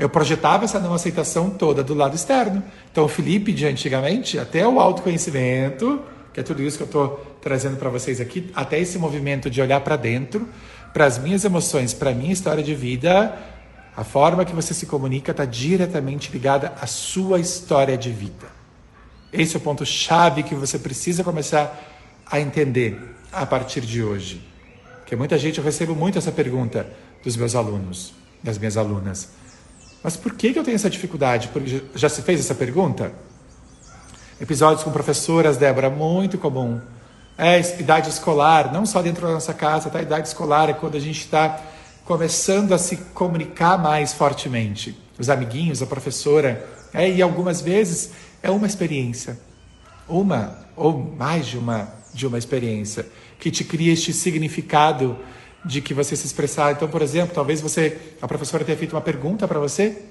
[0.02, 2.60] Eu projetava essa não aceitação toda do lado externo.
[2.90, 6.02] Então, o Felipe de antigamente, até o autoconhecimento,
[6.34, 9.62] que é tudo isso que eu estou trazendo para vocês aqui, até esse movimento de
[9.62, 10.48] olhar para dentro,
[10.92, 13.32] para as minhas emoções, para a minha história de vida,
[13.96, 18.48] a forma que você se comunica está diretamente ligada à sua história de vida.
[19.32, 21.80] Esse é o ponto-chave que você precisa começar
[22.26, 22.98] a entender
[23.30, 24.44] a partir de hoje.
[24.98, 26.88] Porque muita gente, eu recebo muito essa pergunta
[27.22, 28.12] dos meus alunos,
[28.42, 29.40] das minhas alunas.
[30.02, 31.48] Mas por que, eu tenho essa dificuldade?
[31.48, 33.12] Porque já se fez essa pergunta?
[34.40, 36.80] Episódios com professoras, Débora, muito comum.
[37.38, 40.02] É, idade escolar, não só dentro da nossa casa, tá?
[40.02, 41.60] Idade escolar é quando a gente está
[42.04, 44.98] começando a se comunicar mais fortemente.
[45.18, 48.10] Os amiguinhos, a professora, é, e algumas vezes
[48.42, 49.38] é uma experiência,
[50.08, 53.06] uma ou mais de uma de uma experiência
[53.38, 55.16] que te cria este significado
[55.64, 56.72] de que você se expressar.
[56.72, 60.02] Então, por exemplo, talvez você a professora tenha feito uma pergunta para você.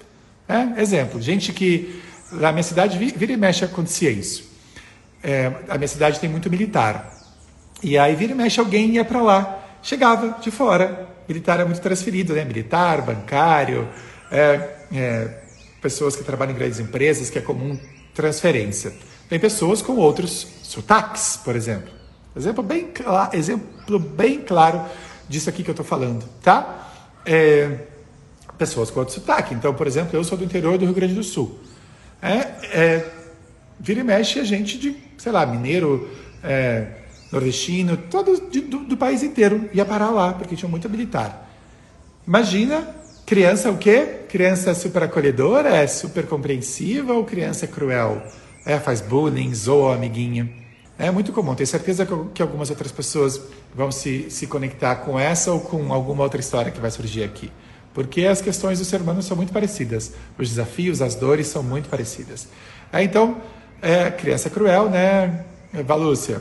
[0.47, 4.49] É, exemplo, gente que na minha cidade vira e mexe acontecia isso.
[5.23, 7.11] É, a minha cidade tem muito militar.
[7.83, 9.59] E aí vira e mexe alguém ia para lá.
[9.83, 12.45] Chegava de fora, militar é muito transferido, né?
[12.45, 13.87] Militar, bancário,
[14.31, 15.41] é, é,
[15.81, 17.77] pessoas que trabalham em grandes empresas, que é comum
[18.13, 18.93] transferência.
[19.27, 21.91] Tem pessoas com outros sotaques, por exemplo.
[22.35, 22.89] Exemplo bem,
[23.33, 24.81] exemplo bem claro
[25.31, 26.91] disso aqui que eu estou falando, tá?
[27.25, 27.77] É,
[28.57, 29.55] pessoas com outro sotaque.
[29.55, 31.57] Então, por exemplo, eu sou do interior do Rio Grande do Sul.
[32.21, 32.35] É,
[32.77, 33.11] é,
[33.79, 36.07] vira e mexe a gente de, sei lá, mineiro,
[36.43, 36.87] é,
[37.31, 41.49] nordestino, todo do, do, país inteiro ia parar lá, porque tinha muito militar.
[42.27, 42.87] Imagina,
[43.25, 44.19] criança o quê?
[44.29, 48.21] Criança super acolhedora, é super compreensiva ou criança cruel?
[48.65, 50.60] É, faz bullying, zoa o amiguinho.
[51.01, 53.41] É muito comum, tenho certeza que, algumas outras pessoas
[53.73, 57.51] vão se, se conectar com essa ou com alguma outra história que vai surgir aqui.
[57.91, 61.89] Porque as questões do ser humano são muito parecidas, os desafios, as dores são muito
[61.89, 62.47] parecidas.
[62.93, 63.41] É, então,
[63.81, 65.43] é, criança cruel, né,
[65.87, 66.39] Valúcia?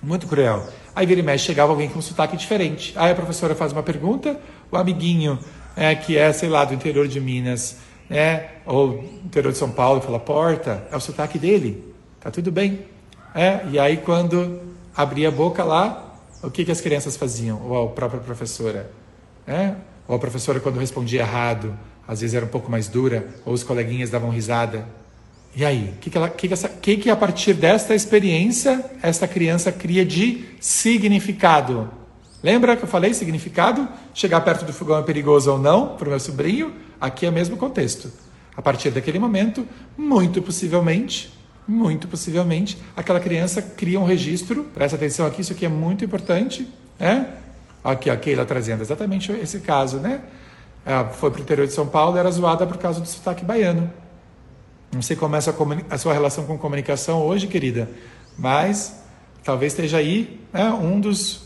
[0.00, 0.64] Muito cruel.
[0.94, 2.92] Aí vira e mexe, chegava alguém com um sotaque diferente.
[2.94, 4.38] Aí a professora faz uma pergunta,
[4.70, 5.40] o amiguinho,
[5.74, 10.00] é, que é, sei lá, do interior de Minas, né, ou interior de São Paulo,
[10.00, 12.96] fala, porta, é o sotaque dele, tá tudo bem.
[13.34, 14.60] É, e aí quando
[14.96, 17.60] abria a boca lá, o que, que as crianças faziam?
[17.66, 18.90] Ou a própria professora?
[19.46, 19.74] É?
[20.06, 23.62] Ou a professora quando respondia errado, às vezes era um pouco mais dura, ou os
[23.62, 24.86] coleguinhas davam risada.
[25.54, 30.04] E aí, o que, que, que, que, que, a partir desta experiência essa criança cria
[30.04, 31.90] de significado?
[32.42, 33.88] Lembra que eu falei significado?
[34.14, 36.72] Chegar perto do fogão é perigoso ou não para o meu sobrinho?
[37.00, 38.10] Aqui é o mesmo contexto.
[38.56, 41.32] A partir daquele momento, muito possivelmente,
[41.68, 44.64] muito possivelmente, aquela criança cria um registro.
[44.64, 46.66] Presta atenção aqui, isso aqui é muito importante.
[46.98, 47.28] Né?
[47.84, 50.22] Aqui a Keila trazendo exatamente esse caso, né?
[50.84, 53.92] Ela foi para o interior de São Paulo, era zoada por causa do sotaque baiano.
[54.90, 55.54] Não sei como é a sua,
[55.90, 57.90] a sua relação com comunicação hoje, querida,
[58.38, 59.04] mas
[59.44, 61.42] talvez esteja aí né, um dos,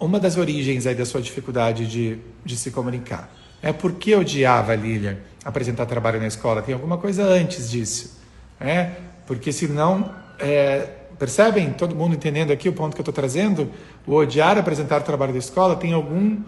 [0.00, 3.30] uma das origens aí da sua dificuldade de, de se comunicar.
[3.60, 6.62] É por que odiava, Lilian, apresentar trabalho na escola?
[6.62, 8.17] Tem alguma coisa antes disso.
[8.60, 8.90] É?
[9.26, 13.70] Porque senão, é, percebem, todo mundo entendendo aqui o ponto que eu estou trazendo?
[14.06, 16.38] O odiar apresentar o trabalho da escola tem algum,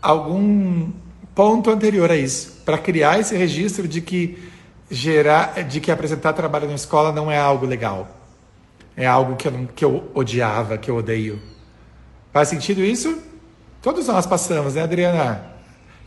[0.00, 0.90] algum
[1.34, 4.38] ponto anterior a isso, para criar esse registro de que
[4.90, 8.08] gerar, de que apresentar trabalho na escola não é algo legal.
[8.96, 11.40] É algo que eu, que eu odiava, que eu odeio.
[12.32, 13.22] Faz sentido isso?
[13.80, 15.44] Todos nós passamos, né, Adriana?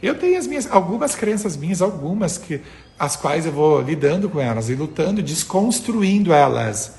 [0.04, 2.62] Eu tenho as minhas algumas crenças minhas, algumas que
[3.02, 6.94] as quais eu vou lidando com elas e lutando, desconstruindo elas.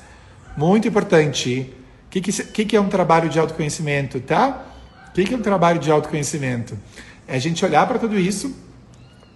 [0.57, 1.73] Muito importante.
[2.07, 4.65] O que, que, que é um trabalho de autoconhecimento, tá?
[5.09, 6.77] O que, que é um trabalho de autoconhecimento?
[7.29, 8.53] É a gente olhar para tudo isso,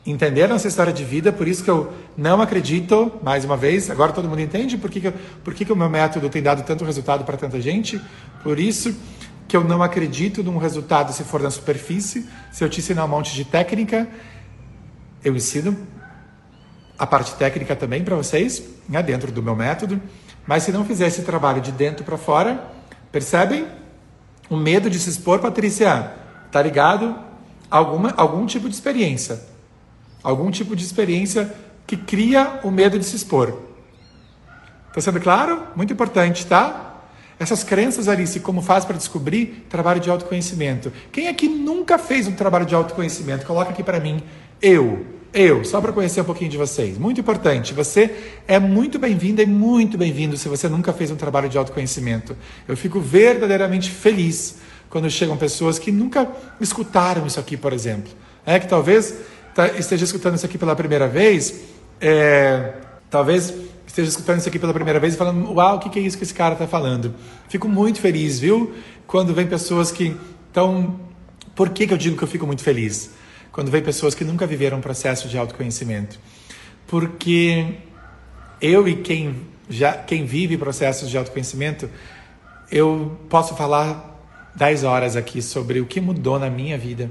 [0.05, 4.13] entender nossa história de vida, por isso que eu não acredito, mais uma vez, agora
[4.13, 5.13] todo mundo entende por que, que,
[5.45, 8.01] por que, que o meu método tem dado tanto resultado para tanta gente,
[8.43, 8.93] por isso
[9.47, 13.09] que eu não acredito num resultado se for na superfície, se eu te ensinar um
[13.09, 14.09] monte de técnica,
[15.25, 15.95] eu ensino
[16.99, 20.01] a parte técnica também para vocês, né, dentro do meu método,
[20.47, 22.65] mas se não fizer esse trabalho de dentro para fora,
[23.11, 23.67] percebem?
[24.49, 26.13] O medo de se expor, Patrícia,
[26.53, 27.17] tá ligado?
[27.71, 29.57] Alguma, algum tipo de experiência
[30.27, 31.55] algum tipo de experiência
[31.87, 33.63] que cria o medo de se expor.
[34.89, 35.69] Está sendo claro?
[35.77, 37.05] Muito importante, tá?
[37.39, 40.93] Essas crenças, Alice, como faz para descobrir trabalho de autoconhecimento?
[41.13, 43.47] Quem aqui nunca fez um trabalho de autoconhecimento?
[43.47, 44.21] Coloca aqui para mim.
[44.61, 45.07] Eu.
[45.39, 46.97] Eu, só para conhecer um pouquinho de vocês.
[46.97, 47.75] Muito importante.
[47.75, 48.11] Você
[48.49, 52.35] é muito bem-vinda e muito bem-vindo se você nunca fez um trabalho de autoconhecimento.
[52.67, 54.57] Eu fico verdadeiramente feliz
[54.89, 56.27] quando chegam pessoas que nunca
[56.59, 58.11] escutaram isso aqui, por exemplo.
[58.47, 59.15] É que talvez
[59.79, 61.65] esteja escutando isso aqui pela primeira vez,
[62.01, 62.73] é,
[63.11, 63.53] talvez
[63.87, 66.17] esteja escutando isso aqui pela primeira vez e falando, uau, o que, que é isso
[66.17, 67.15] que esse cara está falando?
[67.51, 68.73] Fico muito feliz, viu?
[69.07, 70.17] Quando vem pessoas que
[70.49, 70.99] estão...
[71.55, 73.11] Por que, que eu digo que eu fico muito feliz?
[73.57, 76.21] Quando vem pessoas que nunca viveram um processo de autoconhecimento.
[76.87, 77.77] Porque
[78.61, 79.35] eu e quem,
[79.67, 81.89] já, quem vive processos de autoconhecimento,
[82.71, 84.21] eu posso falar
[84.55, 87.11] 10 horas aqui sobre o que mudou na minha vida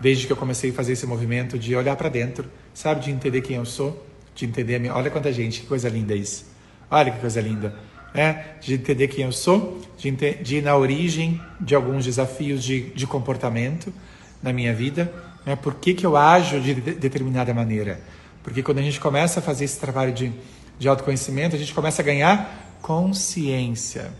[0.00, 3.42] desde que eu comecei a fazer esse movimento de olhar para dentro, sabe, de entender
[3.42, 4.94] quem eu sou, de entender a minha.
[4.94, 6.46] Olha quanta gente, que coisa linda isso.
[6.90, 7.76] Olha que coisa linda.
[8.14, 12.84] É, de entender quem eu sou, de, de ir na origem de alguns desafios de,
[12.92, 13.92] de comportamento
[14.42, 15.12] na minha vida,
[15.44, 15.56] né?
[15.56, 18.00] por que, que eu ajo de, de determinada maneira.
[18.42, 20.32] Porque quando a gente começa a fazer esse trabalho de,
[20.78, 24.12] de autoconhecimento, a gente começa a ganhar consciência.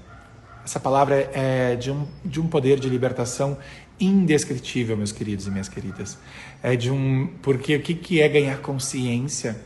[0.64, 3.58] Essa palavra é de um, de um poder de libertação
[4.00, 6.18] indescritível, meus queridos e minhas queridas.
[6.62, 9.60] É de um porque o que que é ganhar consciência?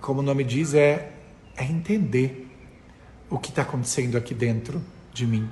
[0.00, 1.12] Como o nome diz, é
[1.56, 2.48] é entender
[3.30, 5.48] o que está acontecendo aqui dentro de mim.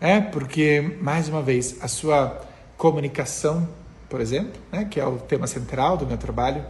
[0.00, 2.40] É porque mais uma vez a sua
[2.76, 3.68] comunicação,
[4.10, 6.66] por exemplo, né, que é o tema central do meu trabalho,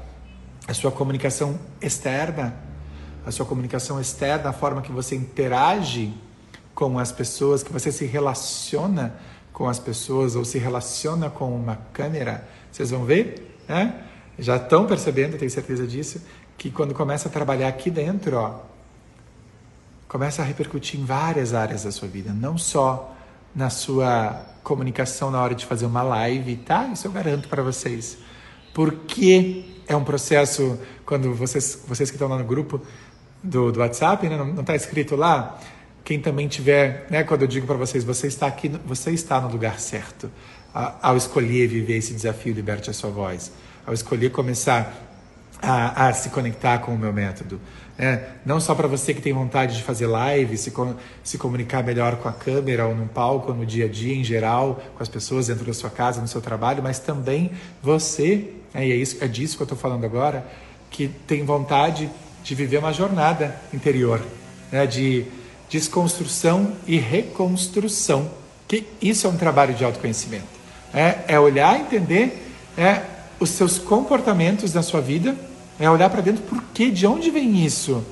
[0.69, 2.55] a sua comunicação externa,
[3.25, 6.15] a sua comunicação externa, a forma que você interage
[6.75, 9.15] com as pessoas, que você se relaciona
[9.55, 14.05] com as pessoas ou se relaciona com uma câmera, vocês vão ver, né?
[14.39, 16.23] Já estão percebendo, tenho certeza disso,
[16.57, 18.61] que quando começa a trabalhar aqui dentro, ó,
[20.07, 23.15] começa a repercutir em várias áreas da sua vida, não só
[23.55, 26.87] na sua comunicação na hora de fazer uma live, tá?
[26.93, 28.19] Isso eu garanto para vocês.
[28.73, 32.81] Porque é um processo, quando vocês, vocês que estão lá no grupo
[33.43, 35.59] do, do WhatsApp, né, não está escrito lá,
[36.05, 39.49] quem também tiver, né, quando eu digo para vocês, você está aqui, você está no
[39.49, 40.31] lugar certo,
[40.73, 43.51] ao escolher viver esse desafio Liberte a Sua Voz,
[43.85, 44.95] ao escolher começar
[45.61, 47.61] a, a se conectar com o meu método.
[48.01, 48.23] Né?
[48.47, 50.73] Não só para você que tem vontade de fazer live, se,
[51.23, 54.25] se comunicar melhor com a câmera ou no palco, ou no dia a dia em
[54.25, 57.51] geral, com as pessoas dentro da sua casa, no seu trabalho, mas também
[57.83, 60.47] você, né, e é, isso, é disso que eu estou falando agora,
[60.89, 62.09] que tem vontade
[62.43, 64.23] de viver uma jornada interior,
[64.73, 65.27] né, de
[65.69, 68.31] desconstrução e reconstrução.
[68.67, 70.47] Que isso é um trabalho de autoconhecimento.
[70.95, 73.03] É, é olhar, entender é,
[73.39, 75.37] os seus comportamentos na sua vida,
[75.81, 78.05] é olhar para dentro por que, de onde vem isso.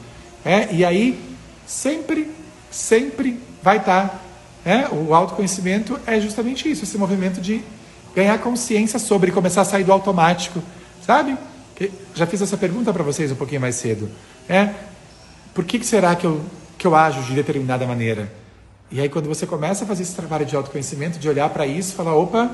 [0.45, 1.21] É, e aí,
[1.67, 2.29] sempre,
[2.71, 4.09] sempre vai estar.
[4.09, 4.21] Tá,
[4.65, 7.63] é, o autoconhecimento é justamente isso, esse movimento de
[8.15, 10.61] ganhar consciência sobre começar a sair do automático,
[11.07, 11.37] sabe?
[12.15, 14.11] Já fiz essa pergunta para vocês um pouquinho mais cedo.
[14.49, 14.71] É,
[15.55, 16.43] por que, que será que eu
[16.79, 18.33] que eu ajo de determinada maneira.
[18.91, 21.95] E aí quando você começa a fazer esse trabalho de autoconhecimento, de olhar para isso,
[21.95, 22.51] falar, opa,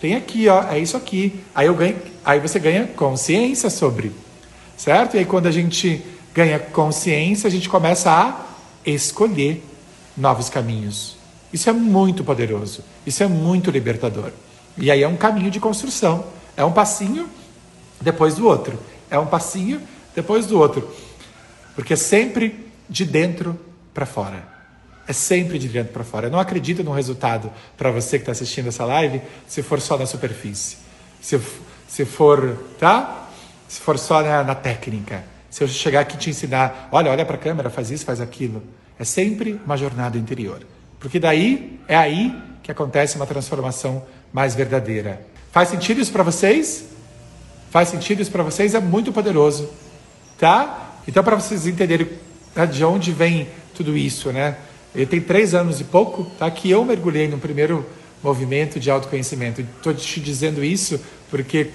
[0.00, 1.40] tem aqui, ó, é isso aqui.
[1.54, 4.12] Aí eu ganho, aí você ganha consciência sobre,
[4.76, 5.14] certo?
[5.14, 6.02] E aí quando a gente
[6.34, 8.44] ganha consciência, a gente começa a
[8.84, 9.64] escolher
[10.16, 11.16] novos caminhos.
[11.52, 12.82] Isso é muito poderoso.
[13.06, 14.32] Isso é muito libertador.
[14.76, 16.24] E aí é um caminho de construção.
[16.56, 17.28] É um passinho
[18.00, 18.78] depois do outro.
[19.08, 19.80] É um passinho
[20.14, 20.88] depois do outro.
[21.76, 23.58] Porque sempre de dentro
[23.92, 24.54] para fora.
[25.06, 26.26] É sempre de dentro para fora.
[26.26, 29.96] Eu não acredito no resultado para você que está assistindo essa live se for só
[29.96, 30.78] na superfície.
[31.20, 31.38] Se,
[31.86, 33.23] se for, tá?
[33.74, 35.24] Se for só na, na técnica.
[35.50, 38.20] Se eu chegar aqui e te ensinar, olha, olha para a câmera, faz isso, faz
[38.20, 38.62] aquilo.
[38.96, 40.60] É sempre uma jornada interior.
[41.00, 42.32] Porque daí, é aí
[42.62, 45.26] que acontece uma transformação mais verdadeira.
[45.50, 46.84] Faz sentido isso para vocês?
[47.72, 48.76] Faz sentido isso para vocês?
[48.76, 49.68] É muito poderoso,
[50.38, 51.00] tá?
[51.08, 52.08] Então, para vocês entenderem
[52.54, 54.56] né, de onde vem tudo isso, né?
[54.94, 56.48] Ele tem três anos e pouco, tá?
[56.48, 57.84] Que eu mergulhei no primeiro
[58.22, 59.62] movimento de autoconhecimento.
[59.62, 61.70] Estou te dizendo isso porque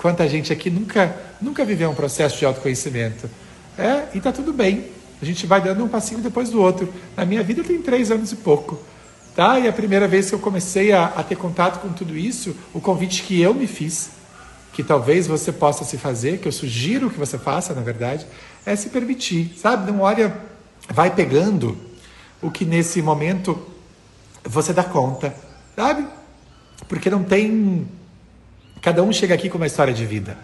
[0.00, 3.28] quanta gente aqui nunca, nunca viveu um processo de autoconhecimento.
[3.76, 4.86] É, e tá tudo bem.
[5.20, 6.92] A gente vai dando um passinho depois do outro.
[7.16, 8.78] Na minha vida tem três anos e pouco.
[9.36, 9.58] Tá?
[9.60, 12.80] E a primeira vez que eu comecei a, a ter contato com tudo isso, o
[12.80, 14.10] convite que eu me fiz,
[14.72, 18.26] que talvez você possa se fazer, que eu sugiro que você faça, na verdade,
[18.64, 19.90] é se permitir, sabe?
[19.90, 20.34] Não olha,
[20.88, 21.76] vai pegando
[22.40, 23.60] o que nesse momento
[24.44, 25.34] você dá conta,
[25.76, 26.06] sabe?
[26.88, 27.86] Porque não tem.
[28.80, 30.36] Cada um chega aqui com uma história de vida.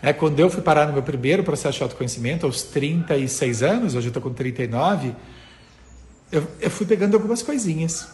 [0.00, 4.08] É, quando eu fui parar no meu primeiro processo de autoconhecimento, aos 36 anos, hoje
[4.08, 5.14] eu estou com 39,
[6.30, 8.08] eu, eu fui pegando algumas coisinhas.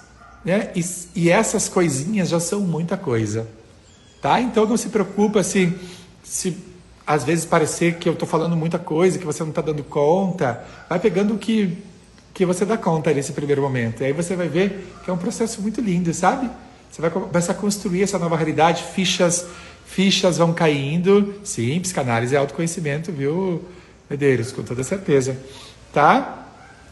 [0.45, 0.71] Né?
[0.75, 3.47] E, e, essas coisinhas já são muita coisa.
[4.21, 4.41] Tá?
[4.41, 5.73] Então não se preocupa se,
[6.23, 6.57] se
[7.07, 10.65] às vezes parecer que eu estou falando muita coisa, que você não está dando conta.
[10.89, 11.79] Vai pegando o que,
[12.35, 14.03] que você dá conta nesse primeiro momento.
[14.03, 16.51] E aí você vai ver que é um processo muito lindo, sabe?
[16.91, 19.47] Você vai começar a construir essa nova realidade, fichas,
[19.87, 21.35] fichas vão caindo.
[21.45, 23.65] Sim, psicanálise é autoconhecimento, viu,
[24.09, 24.53] Medeiros?
[24.53, 25.37] Com toda certeza.
[25.93, 26.47] Tá?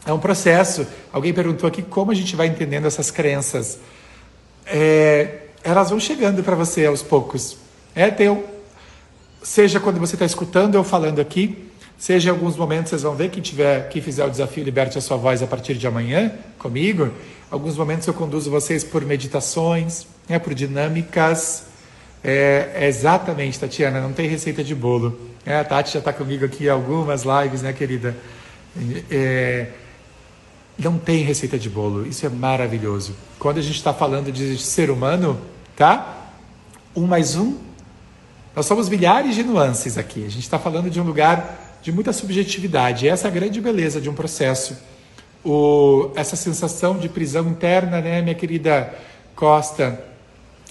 [0.05, 0.87] É um processo.
[1.11, 3.79] Alguém perguntou aqui como a gente vai entendendo essas crenças.
[4.65, 7.57] É, elas vão chegando para você aos poucos.
[7.93, 8.43] É, tem,
[9.43, 13.29] seja quando você está escutando eu falando aqui, seja em alguns momentos vocês vão ver
[13.29, 17.11] quem tiver, quem fizer o desafio liberte a sua voz a partir de amanhã comigo.
[17.49, 21.65] Alguns momentos eu conduzo vocês por meditações, né, por dinâmicas.
[22.23, 25.19] É, é exatamente, Tatiana, não tem receita de bolo.
[25.45, 28.15] É, a Tati já está comigo aqui em algumas lives, né, querida?
[29.09, 29.67] É,
[30.77, 32.05] não tem receita de bolo.
[32.05, 33.15] Isso é maravilhoso.
[33.39, 35.39] Quando a gente está falando de ser humano,
[35.75, 36.29] tá?
[36.95, 37.67] Um mais um
[38.57, 40.25] nós somos milhares de nuances aqui.
[40.25, 43.07] A gente está falando de um lugar de muita subjetividade.
[43.07, 44.77] Essa é a grande beleza de um processo.
[45.43, 48.93] O, essa sensação de prisão interna, né, minha querida
[49.35, 50.03] Costa,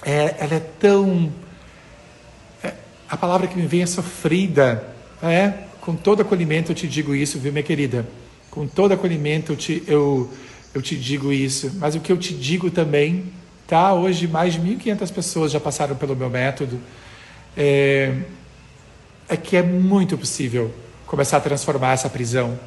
[0.04, 1.32] é, ela é tão.
[2.62, 2.74] É,
[3.08, 4.94] a palavra que me vem é sofrida.
[5.22, 5.52] É?
[5.80, 8.06] Com todo acolhimento eu te digo isso, viu, minha querida?
[8.50, 10.30] Com todo acolhimento eu te, eu,
[10.74, 11.72] eu te digo isso.
[11.76, 13.24] Mas o que eu te digo também,
[13.66, 13.94] tá?
[13.94, 16.78] Hoje mais de 1.500 pessoas já passaram pelo meu método
[17.56, 18.12] é,
[19.28, 20.72] é que é muito possível
[21.06, 22.58] começar a transformar essa prisão.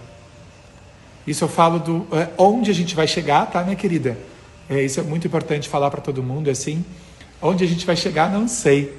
[1.27, 4.17] Isso eu falo do é, onde a gente vai chegar, tá, minha querida?
[4.69, 6.83] É, isso é muito importante falar para todo mundo assim.
[7.41, 8.97] Onde a gente vai chegar, não sei.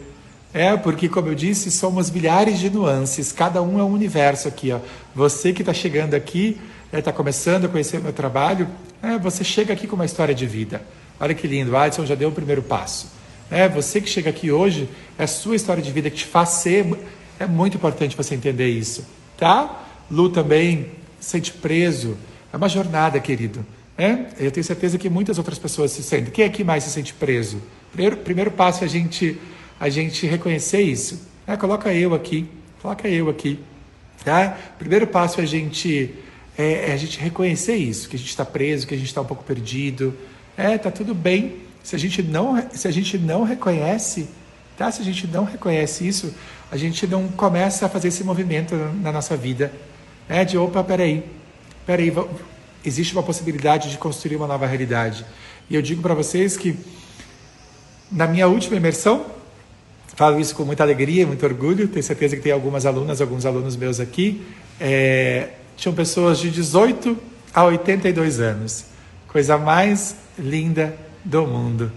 [0.53, 4.73] É, porque, como eu disse, somos milhares de nuances, cada um é um universo aqui.
[4.73, 4.81] Ó.
[5.15, 6.61] Você que está chegando aqui,
[6.93, 8.69] está é, começando a conhecer meu trabalho,
[9.03, 10.83] é, você chega aqui com uma história de vida.
[11.21, 13.09] Olha que lindo, Adson já deu o primeiro passo.
[13.51, 16.51] É, você que chega aqui hoje, é a sua história de vida que te faz
[16.51, 16.87] ser.
[17.39, 19.05] É muito importante você entender isso,
[19.41, 19.85] tá?
[20.11, 22.17] Lu também sente preso.
[22.53, 23.65] É uma jornada, querido.
[23.97, 24.27] É?
[24.39, 26.31] Eu tenho certeza que muitas outras pessoas se sentem.
[26.31, 27.61] Quem aqui mais se sente preso?
[27.93, 29.39] Primeiro, primeiro passo é a gente,
[29.79, 31.27] a gente reconhecer isso.
[31.47, 32.49] É, coloca eu aqui,
[32.81, 33.59] coloca eu aqui.
[34.25, 34.57] Tá?
[34.79, 36.15] Primeiro passo é a gente,
[36.57, 39.21] é, é a gente reconhecer isso, que a gente está preso, que a gente está
[39.21, 40.15] um pouco perdido.
[40.57, 41.57] É, tá tudo bem.
[41.83, 44.29] Se a gente não, se a gente não reconhece,
[44.77, 44.91] tá?
[44.91, 46.35] Se a gente não reconhece isso,
[46.71, 49.73] a gente não começa a fazer esse movimento na nossa vida,
[50.29, 50.45] né?
[50.45, 51.25] De opa, peraí,
[51.85, 52.13] peraí,
[52.85, 55.25] existe uma possibilidade de construir uma nova realidade.
[55.69, 56.79] E eu digo para vocês que
[58.11, 59.27] na minha última imersão,
[60.17, 63.77] falo isso com muita alegria, muito orgulho, tenho certeza que tem algumas alunas, alguns alunos
[63.77, 64.45] meus aqui,
[64.81, 67.17] é, tinham pessoas de 18
[67.55, 68.85] a 82 anos.
[69.29, 71.93] Coisa mais linda do mundo.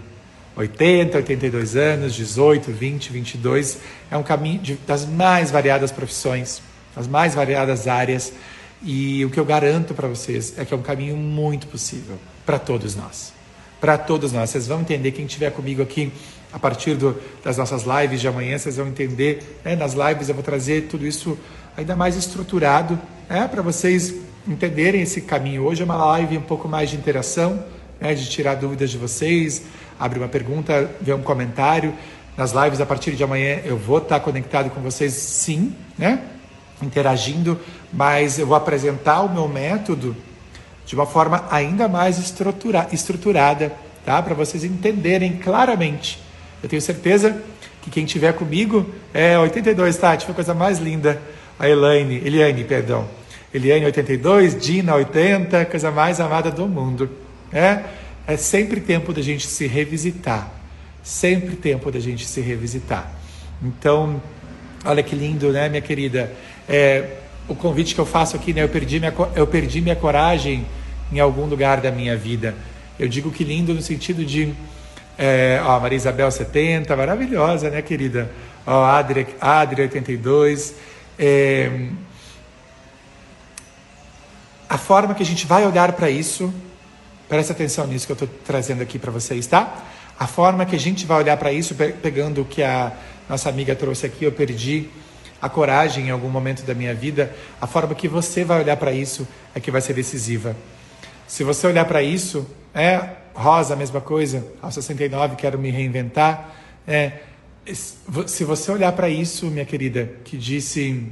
[0.56, 3.78] 80, 82 anos, 18, 20, 22,
[4.10, 6.62] é um caminho de, das mais variadas profissões,
[6.94, 8.32] das mais variadas áreas,
[8.82, 12.58] e o que eu garanto para vocês é que é um caminho muito possível para
[12.58, 13.32] todos nós.
[13.80, 14.50] Para todos nós.
[14.50, 16.12] Vocês vão entender, quem estiver comigo aqui
[16.52, 19.58] a partir do, das nossas lives de amanhã, vocês vão entender.
[19.64, 19.74] Né?
[19.74, 21.36] Nas lives eu vou trazer tudo isso
[21.76, 22.98] ainda mais estruturado
[23.28, 23.48] né?
[23.48, 24.14] para vocês
[24.46, 25.64] entenderem esse caminho.
[25.64, 27.64] Hoje é uma live um pouco mais de interação,
[28.00, 29.62] né, de tirar dúvidas de vocês,
[29.98, 31.94] abrir uma pergunta, ver um comentário.
[32.36, 36.20] Nas lives a partir de amanhã eu vou estar conectado com vocês, sim, né?
[36.82, 37.58] Interagindo,
[37.92, 40.16] mas eu vou apresentar o meu método
[40.84, 43.72] de uma forma ainda mais estrutura, estruturada,
[44.04, 44.20] tá?
[44.20, 46.20] Para vocês entenderem claramente.
[46.62, 47.40] Eu tenho certeza
[47.82, 51.20] que quem tiver comigo é 82, Tati, foi a coisa mais linda.
[51.58, 53.06] A Elaine, Eliane, perdão.
[53.52, 57.08] Eliane 82, Dina 80, coisa mais amada do mundo.
[57.52, 57.80] É,
[58.26, 60.50] é sempre tempo da gente se revisitar.
[61.02, 63.12] Sempre tempo da gente se revisitar.
[63.62, 64.22] Então,
[64.84, 66.32] olha que lindo, né, minha querida?
[66.68, 68.62] É, o convite que eu faço aqui, né?
[68.62, 70.66] Eu perdi minha, eu perdi minha coragem
[71.12, 72.54] em algum lugar da minha vida.
[72.98, 74.54] Eu digo que lindo no sentido de
[75.18, 78.30] é, ó, Maria Isabel 70, maravilhosa, né, querida?
[78.66, 80.74] Ó, Adria, Adria 82.
[81.18, 81.88] É,
[84.68, 86.52] a forma que a gente vai olhar para isso,
[87.28, 89.84] preste atenção nisso que eu estou trazendo aqui para vocês, tá?
[90.18, 92.92] A forma que a gente vai olhar para isso, pegando o que a
[93.28, 94.88] nossa amiga trouxe aqui, eu perdi
[95.40, 98.92] a coragem em algum momento da minha vida, a forma que você vai olhar para
[98.92, 100.56] isso é que vai ser decisiva.
[101.26, 106.54] Se você olhar para isso, é Rosa, a mesma coisa, aos 69 quero me reinventar.
[106.86, 107.12] É,
[108.26, 111.10] se você olhar para isso, minha querida, que disse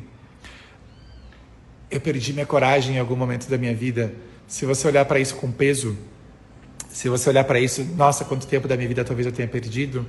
[1.90, 4.14] eu perdi minha coragem em algum momento da minha vida,
[4.52, 5.96] se você olhar para isso com peso,
[6.90, 10.06] se você olhar para isso, nossa, quanto tempo da minha vida talvez eu tenha perdido,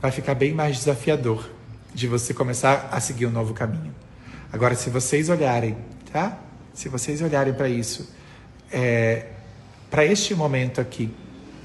[0.00, 1.46] vai ficar bem mais desafiador
[1.92, 3.94] de você começar a seguir um novo caminho.
[4.50, 5.76] Agora, se vocês olharem,
[6.10, 6.38] tá?
[6.72, 8.10] Se vocês olharem para isso,
[8.72, 9.26] é,
[9.90, 11.10] para este momento aqui,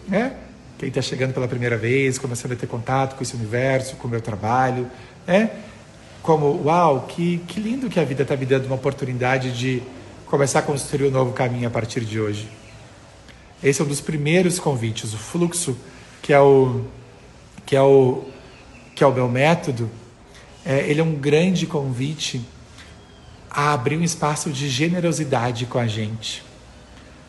[0.05, 0.35] né?
[0.77, 4.11] Quem está chegando pela primeira vez, começando a ter contato com esse universo, com o
[4.11, 4.85] meu trabalho,
[5.25, 5.49] né?
[6.21, 9.81] Como, uau, que, que lindo que a vida está me dando uma oportunidade de
[10.33, 12.49] começar a construir um novo caminho a partir de hoje.
[13.63, 15.77] Esse é um dos primeiros convites, o fluxo,
[16.23, 16.81] que é o
[17.63, 18.23] que é o
[18.95, 19.91] que é o meu método.
[20.65, 22.41] É, ele é um grande convite
[23.47, 26.43] a abrir um espaço de generosidade com a gente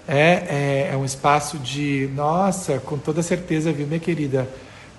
[0.09, 4.49] é, é, é um espaço de, nossa, com toda certeza, viu, minha querida?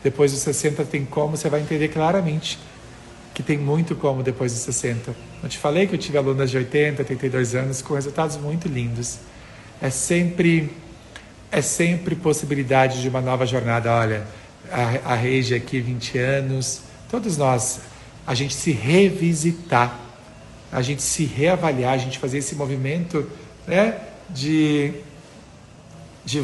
[0.04, 2.60] Depois dos 60 tem como, você vai entender claramente
[3.36, 5.14] que tem muito como depois dos 60.
[5.44, 9.20] Eu te falei que eu tive alunas de 80, 82 anos com resultados muito lindos.
[9.82, 10.72] É sempre
[11.52, 13.92] é sempre possibilidade de uma nova jornada.
[13.92, 14.26] Olha,
[14.72, 17.82] a, a Reige aqui 20 anos, todos nós,
[18.26, 20.00] a gente se revisitar,
[20.72, 23.30] a gente se reavaliar, a gente fazer esse movimento,
[23.68, 24.00] né?
[24.30, 24.94] de,
[26.26, 26.42] de,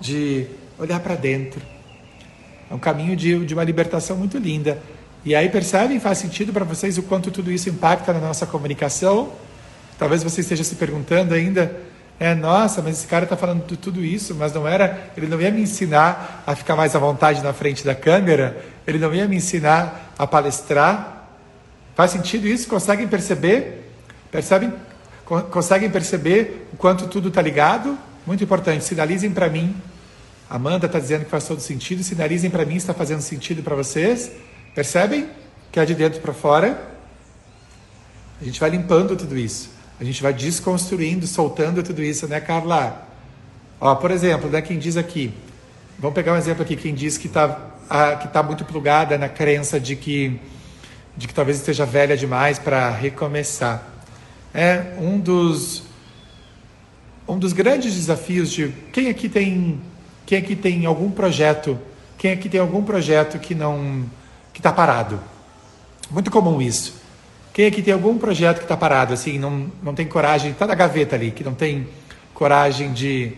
[0.00, 0.46] de
[0.78, 1.60] olhar para dentro.
[2.70, 4.82] É um caminho de, de uma libertação muito linda.
[5.24, 9.32] E aí percebem, faz sentido para vocês o quanto tudo isso impacta na nossa comunicação?
[9.98, 11.74] Talvez você esteja se perguntando ainda,
[12.20, 15.40] é, nossa, mas esse cara está falando de tudo isso, mas não era, ele não
[15.40, 19.26] ia me ensinar a ficar mais à vontade na frente da câmera, ele não ia
[19.26, 21.28] me ensinar a palestrar.
[21.94, 22.68] Faz sentido isso?
[22.68, 23.90] Conseguem perceber?
[24.30, 24.72] Percebem
[25.24, 27.96] Conseguem perceber o quanto tudo está ligado?
[28.26, 29.74] Muito importante, sinalizem para mim.
[30.50, 32.02] Amanda está dizendo que faz todo sentido.
[32.02, 34.30] Sinalizem para mim se está fazendo sentido para vocês.
[34.74, 35.28] Percebem?
[35.70, 36.90] Que é de dentro para fora.
[38.40, 39.70] A gente vai limpando tudo isso.
[40.00, 43.06] A gente vai desconstruindo, soltando tudo isso, né, Carla?
[43.80, 45.32] Ó, por exemplo, né, quem diz aqui,
[45.98, 47.70] vamos pegar um exemplo aqui, quem diz que está
[48.20, 50.40] que tá muito plugada na crença de que,
[51.14, 53.86] de que talvez esteja velha demais para recomeçar
[54.54, 55.82] é um dos
[57.26, 59.80] um dos grandes desafios de quem aqui tem
[60.24, 61.78] quem aqui tem algum projeto,
[62.16, 64.06] quem aqui tem algum projeto que não
[64.54, 65.20] que está parado.
[66.10, 66.94] Muito comum isso.
[67.52, 70.74] Quem aqui tem algum projeto que está parado, assim, não, não tem coragem, está na
[70.74, 71.86] gaveta ali, que não tem
[72.32, 73.34] coragem de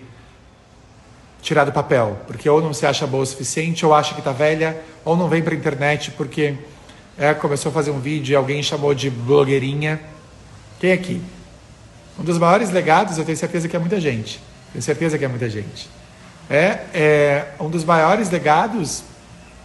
[1.42, 4.32] tirar do papel, porque ou não se acha boa o suficiente, ou acha que está
[4.32, 6.54] velha, ou não vem para a internet porque
[7.18, 10.00] é, começou a fazer um vídeo e alguém chamou de blogueirinha
[10.78, 11.22] quem aqui?
[12.18, 14.40] Um dos maiores legados, eu tenho certeza que é muita gente.
[14.72, 15.88] Tenho certeza que é muita gente.
[16.50, 19.02] É, é um dos maiores legados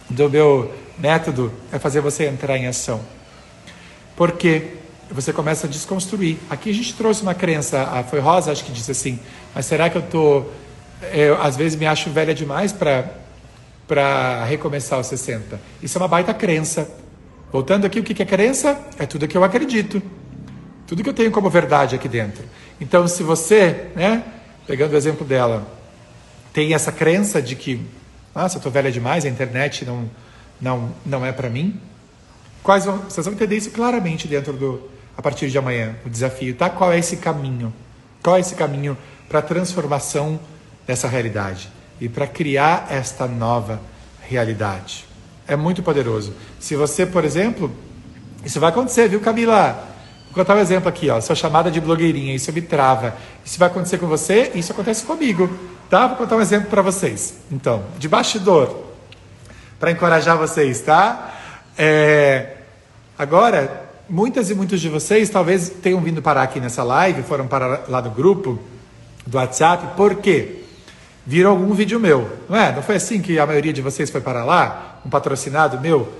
[0.08, 3.00] do meu método é fazer você entrar em ação.
[4.16, 4.74] Porque
[5.10, 6.38] você começa a desconstruir.
[6.48, 9.18] Aqui a gente trouxe uma crença, a foi Rosa acho que disse assim,
[9.54, 10.44] mas será que eu tô
[11.12, 13.22] eu, às vezes me acho velha demais para
[13.86, 15.60] para recomeçar aos 60?
[15.82, 16.88] Isso é uma baita crença.
[17.52, 18.80] Voltando aqui, o que é crença?
[18.98, 20.00] É tudo que eu acredito.
[20.86, 22.42] Tudo que eu tenho como verdade aqui dentro.
[22.80, 24.22] Então, se você, né,
[24.66, 25.66] pegando o exemplo dela,
[26.52, 27.80] tem essa crença de que,
[28.34, 30.08] nossa, eu estou velha demais, a internet não,
[30.60, 31.80] não, não é para mim,
[32.62, 36.54] quais vão, vocês vão entender isso claramente dentro do, a partir de amanhã, o desafio,
[36.54, 36.70] tá?
[36.70, 37.72] Qual é esse caminho?
[38.22, 38.96] Qual é esse caminho
[39.28, 40.38] para a transformação
[40.86, 41.68] dessa realidade
[42.00, 43.80] e para criar esta nova
[44.20, 45.04] realidade?
[45.46, 46.32] É muito poderoso.
[46.60, 47.70] Se você, por exemplo,
[48.44, 49.88] isso vai acontecer, viu, Camila?
[50.26, 51.20] Vou contar um exemplo aqui, ó.
[51.20, 53.14] Sou chamada de blogueirinha, isso me trava.
[53.44, 55.50] Isso vai acontecer com você, isso acontece comigo,
[55.90, 56.06] tá?
[56.06, 57.34] Vou contar um exemplo para vocês.
[57.50, 58.91] Então, de bastidor,
[59.82, 61.34] para encorajar vocês, tá?
[61.76, 62.52] É,
[63.18, 67.82] agora, muitas e muitos de vocês talvez tenham vindo parar aqui nessa live, foram para
[67.88, 68.60] lá do grupo
[69.26, 70.62] do WhatsApp, por quê?
[71.26, 72.70] Viram algum vídeo meu, não é?
[72.70, 75.00] Não foi assim que a maioria de vocês foi para lá?
[75.04, 76.12] Um patrocinado meu?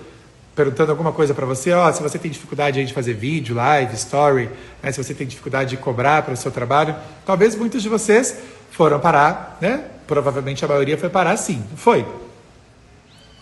[0.56, 4.50] perguntando alguma coisa para você, ó, se você tem dificuldade de fazer vídeo, live, story,
[4.82, 8.36] né, se você tem dificuldade de cobrar para o seu trabalho, talvez muitos de vocês
[8.72, 9.84] foram parar, né?
[10.06, 12.04] Provavelmente a maioria foi parar sim, foi.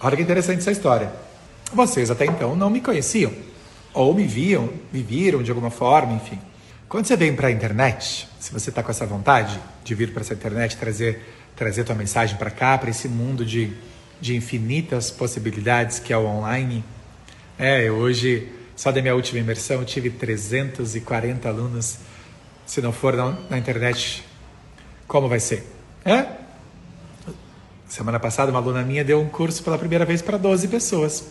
[0.02, 1.12] Olha que interessante essa história.
[1.72, 3.32] Vocês até então não me conheciam,
[3.92, 6.38] ou me viam, me viram de alguma forma, enfim.
[6.88, 10.22] Quando você vem para a internet, se você está com essa vontade de vir para
[10.22, 11.22] essa internet, trazer,
[11.54, 13.72] trazer tua mensagem para cá, para esse mundo de,
[14.20, 16.82] de infinitas possibilidades que é o online,
[17.58, 21.98] é, eu hoje, só da minha última imersão, tive 340 alunos.
[22.66, 24.24] Se não for na, na internet,
[25.06, 25.64] como vai ser?
[26.04, 26.39] É?
[27.90, 31.24] Semana passada, uma aluna minha deu um curso pela primeira vez para 12 pessoas.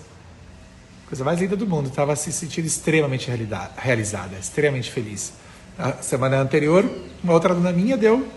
[1.07, 1.87] Coisa mais linda do mundo.
[1.87, 3.31] Estava se sentindo extremamente
[3.77, 5.31] realizada, extremamente feliz.
[5.77, 6.83] Na semana anterior,
[7.23, 8.27] uma outra aluna minha deu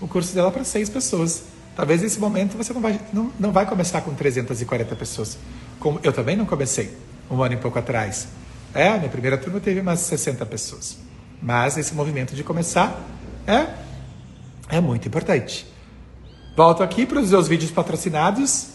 [0.00, 1.44] o curso dela para seis pessoas.
[1.76, 5.38] Talvez nesse momento você não vai, não, não vai começar com 340 pessoas.
[5.78, 6.92] Como eu também não comecei
[7.30, 8.26] um ano e pouco atrás.
[8.74, 10.98] É, a minha primeira turma teve umas 60 pessoas.
[11.40, 13.00] Mas esse movimento de começar
[13.46, 13.68] é,
[14.68, 15.77] é muito importante.
[16.58, 18.70] Volto aqui para os meus vídeos patrocinados.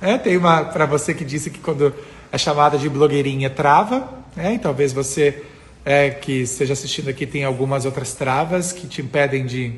[0.00, 1.94] É, tem uma para você que disse que quando
[2.32, 5.44] a chamada de blogueirinha trava, é, e talvez você
[5.84, 9.72] é, que esteja assistindo aqui tem algumas outras travas que te impedem de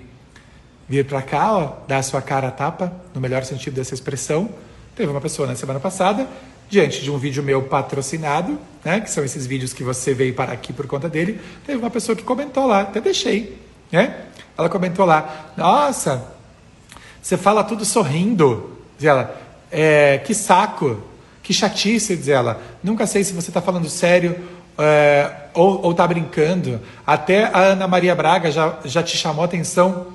[0.88, 4.48] vir para cá, ó, dar a sua cara a tapa, no melhor sentido dessa expressão.
[4.96, 6.26] Teve uma pessoa na semana passada
[6.70, 10.54] diante de um vídeo meu patrocinado, né, que são esses vídeos que você veio para
[10.54, 13.60] aqui por conta dele, teve uma pessoa que comentou lá, até deixei,
[13.92, 14.28] né?
[14.56, 16.32] Ela comentou lá, nossa,
[17.24, 19.34] você fala tudo sorrindo, diz ela,
[19.72, 21.02] é, que saco,
[21.42, 24.36] que chatice, diz ela, nunca sei se você está falando sério
[24.76, 26.82] é, ou está brincando.
[27.06, 30.08] Até a Ana Maria Braga já, já te chamou atenção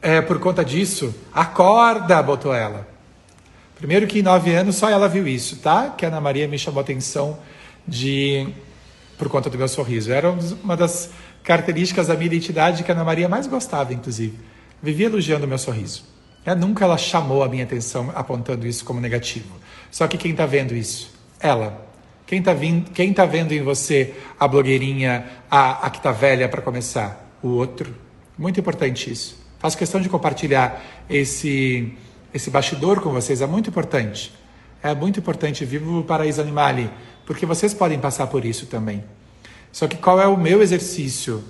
[0.00, 1.14] é, por conta disso.
[1.34, 2.88] Acorda, botou ela.
[3.76, 5.90] Primeiro que em nove anos só ela viu isso, tá?
[5.90, 7.38] Que a Ana Maria me chamou atenção
[7.86, 8.48] de
[9.18, 10.10] por conta do meu sorriso.
[10.10, 11.10] Era uma das
[11.42, 14.48] características da minha identidade que a Ana Maria mais gostava, inclusive.
[14.82, 16.04] Vivia elogiando meu sorriso.
[16.44, 19.54] É, nunca ela chamou a minha atenção apontando isso como negativo.
[19.90, 21.12] Só que quem está vendo isso?
[21.38, 21.86] Ela.
[22.26, 22.54] Quem está
[23.14, 27.28] tá vendo em você a blogueirinha, a, a que está velha para começar?
[27.42, 27.94] O outro.
[28.38, 29.36] Muito importante isso.
[29.58, 31.92] Faço questão de compartilhar esse
[32.32, 34.32] esse bastidor com vocês é muito importante.
[34.82, 36.90] É muito importante, vivo o paraíso animale,
[37.26, 39.04] porque vocês podem passar por isso também.
[39.72, 41.44] Só que qual é o meu exercício?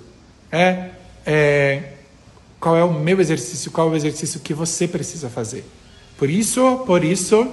[0.51, 0.89] É,
[1.25, 1.93] é
[2.61, 3.69] qual é o meu exercício?
[3.71, 5.65] Qual é o exercício que você precisa fazer?
[6.17, 7.45] Por isso, por isso,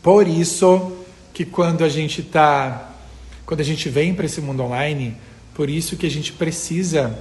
[0.00, 0.92] por isso
[1.34, 2.92] que quando a gente tá,
[3.44, 5.14] quando a gente vem para esse mundo online,
[5.52, 7.18] por isso que a gente precisa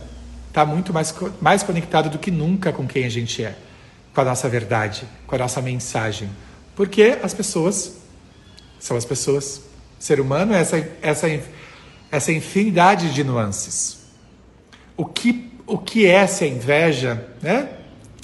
[0.48, 3.58] estar tá muito mais mais conectado do que nunca com quem a gente é
[4.18, 6.28] com a nossa verdade, com a nossa mensagem.
[6.76, 7.98] Porque as pessoas
[8.80, 9.62] são as pessoas.
[10.00, 11.28] O ser humano é essa, essa,
[12.12, 14.00] essa infinidade de nuances.
[14.96, 17.70] O que, o que é essa inveja, né?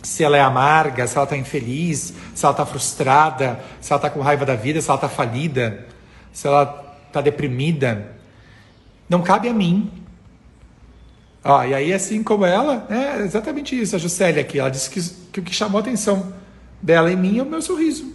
[0.02, 4.10] Se ela é amarga, se ela está infeliz, se ela está frustrada, se ela está
[4.10, 5.86] com raiva da vida, se ela está falida,
[6.32, 8.16] se ela está deprimida.
[9.08, 10.04] Não cabe a mim
[11.44, 15.02] Ó, e aí, assim como ela, é exatamente isso, a Juscelia aqui, ela disse que,
[15.32, 16.34] que o que chamou a atenção
[16.82, 18.14] dela em mim é o meu sorriso.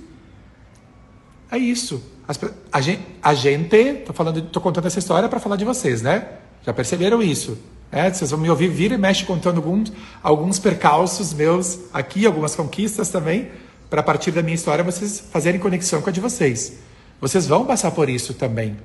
[1.51, 2.03] É isso.
[2.27, 2.41] As,
[2.73, 6.27] a, gente, a gente, tô falando, tô contando essa história para falar de vocês, né?
[6.65, 7.59] Já perceberam isso?
[7.91, 12.55] É, vocês vão me ouvir vir e mexe contando alguns, alguns percalços meus aqui, algumas
[12.55, 13.49] conquistas também,
[13.89, 16.75] para a partir da minha história vocês fazerem conexão com a de vocês.
[17.21, 18.77] Vocês vão passar por isso também.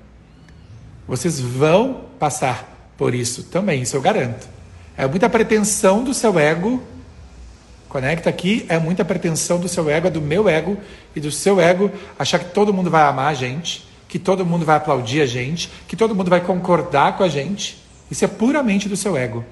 [1.08, 4.48] Vocês vão passar por isso também, isso eu garanto.
[4.96, 6.82] É muita pretensão do seu ego,
[7.90, 10.78] conecta aqui, é muita pretensão do seu ego, é do meu ego
[11.14, 14.66] e do seu ego achar que todo mundo vai amar a gente, que todo mundo
[14.66, 17.83] vai aplaudir a gente, que todo mundo vai concordar com a gente.
[18.10, 19.44] Isso é puramente do seu ego.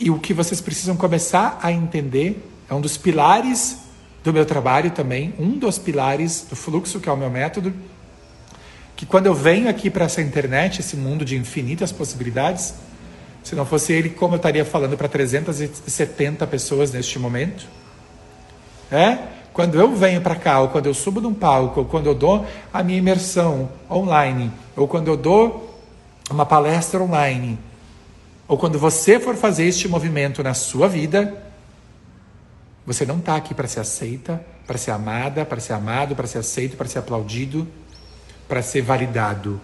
[0.00, 3.78] E o que vocês precisam começar a entender é um dos pilares
[4.22, 7.72] do meu trabalho também, um dos pilares do fluxo, que é o meu método,
[8.94, 12.74] que quando eu venho aqui para essa internet, esse mundo de infinitas possibilidades,
[13.44, 17.66] se não fosse ele, como eu estaria falando para 370 pessoas neste momento?
[18.90, 19.18] É?
[19.52, 22.44] Quando eu venho para cá, ou quando eu subo num palco, ou quando eu dou
[22.72, 25.67] a minha imersão online, ou quando eu dou
[26.30, 27.58] uma palestra online,
[28.46, 31.42] ou quando você for fazer este movimento na sua vida,
[32.86, 36.38] você não está aqui para ser aceita, para ser amada, para ser amado, para ser
[36.38, 37.66] aceito, para ser aplaudido.
[38.48, 39.60] para ser validado.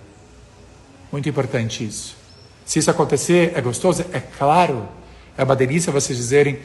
[1.10, 2.14] Muito importante isso.
[2.66, 4.04] Se isso acontecer, é gostoso?
[4.12, 4.86] É claro.
[5.38, 6.58] É uma delícia vocês dizerem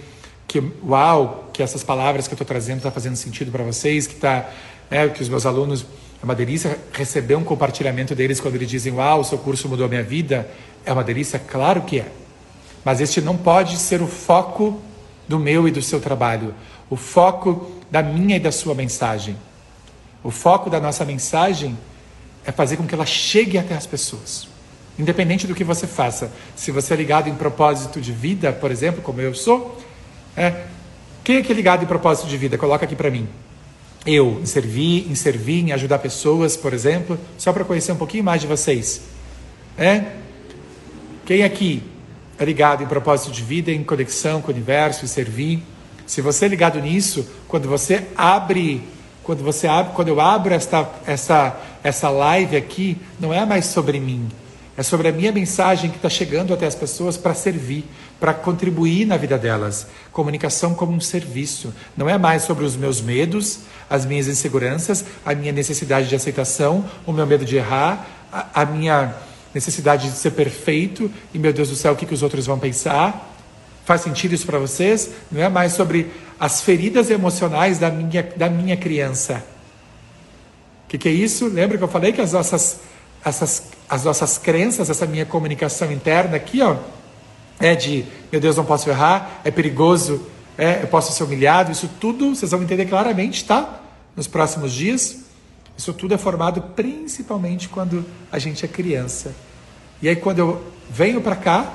[0.46, 4.06] que, uau, que essas palavras que eu estou trazendo estão tá fazendo sentido para vocês,
[4.06, 4.50] que, tá,
[4.90, 5.86] né, que os meus alunos.
[6.22, 9.86] É uma delícia receber um compartilhamento deles quando eles dizem, uau, o seu curso mudou
[9.86, 10.50] a minha vida.
[10.86, 11.40] É uma delícia?
[11.40, 12.12] Claro que é.
[12.84, 14.82] Mas este não pode ser o foco
[15.28, 16.56] do meu e do seu trabalho,
[16.90, 19.38] o foco da minha e da sua mensagem.
[20.24, 21.78] O foco da nossa mensagem
[22.46, 24.48] é fazer com que ela chegue até as pessoas.
[24.98, 26.32] Independente do que você faça.
[26.56, 29.78] Se você é ligado em propósito de vida, por exemplo, como eu sou,
[30.36, 30.66] é,
[31.24, 32.58] quem é que é ligado em propósito de vida?
[32.58, 33.28] Coloca aqui para mim.
[34.12, 38.24] Eu, em servir, em servir, em ajudar pessoas, por exemplo, só para conhecer um pouquinho
[38.24, 39.02] mais de vocês.
[39.78, 40.04] É?
[41.26, 41.84] Quem aqui
[42.40, 45.62] é ligado em propósito de vida, em conexão com o universo, em servir?
[46.08, 48.82] Se você é ligado nisso, quando você abre
[49.30, 54.00] quando você abre, quando eu abro esta, essa, essa live aqui, não é mais sobre
[54.00, 54.28] mim,
[54.80, 57.84] é sobre a minha mensagem que está chegando até as pessoas para servir,
[58.18, 59.88] para contribuir na vida delas.
[60.10, 61.74] Comunicação como um serviço.
[61.98, 63.60] Não é mais sobre os meus medos,
[63.90, 68.66] as minhas inseguranças, a minha necessidade de aceitação, o meu medo de errar, a, a
[68.66, 69.14] minha
[69.54, 72.58] necessidade de ser perfeito e, meu Deus do céu, o que, que os outros vão
[72.58, 73.36] pensar.
[73.84, 75.10] Faz sentido isso para vocês?
[75.30, 76.10] Não é mais sobre
[76.40, 79.44] as feridas emocionais da minha, da minha criança.
[80.86, 81.50] O que, que é isso?
[81.50, 82.80] Lembra que eu falei que as nossas,
[83.26, 86.78] essas, as nossas crenças, essa minha comunicação interna aqui, ó,
[87.60, 90.22] é de meu Deus, não posso errar, é perigoso,
[90.58, 91.72] é, eu posso ser humilhado.
[91.72, 93.82] Isso tudo vocês vão entender claramente, tá?
[94.16, 95.22] Nos próximos dias.
[95.76, 99.34] Isso tudo é formado principalmente quando a gente é criança.
[100.02, 101.74] E aí, quando eu venho para cá,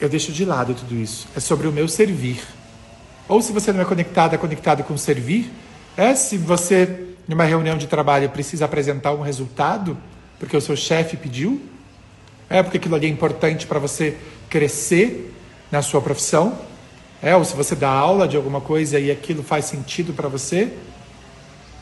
[0.00, 1.28] eu deixo de lado tudo isso.
[1.36, 2.42] É sobre o meu servir.
[3.28, 5.52] Ou se você não é conectado, é conectado com servir.
[5.96, 9.96] É se você, numa reunião de trabalho, precisa apresentar um resultado,
[10.38, 11.60] porque o seu chefe pediu.
[12.50, 14.16] É porque aquilo ali é importante para você
[14.50, 15.32] crescer
[15.70, 16.58] na sua profissão.
[17.22, 20.72] É, ou se você dá aula de alguma coisa e aquilo faz sentido para você,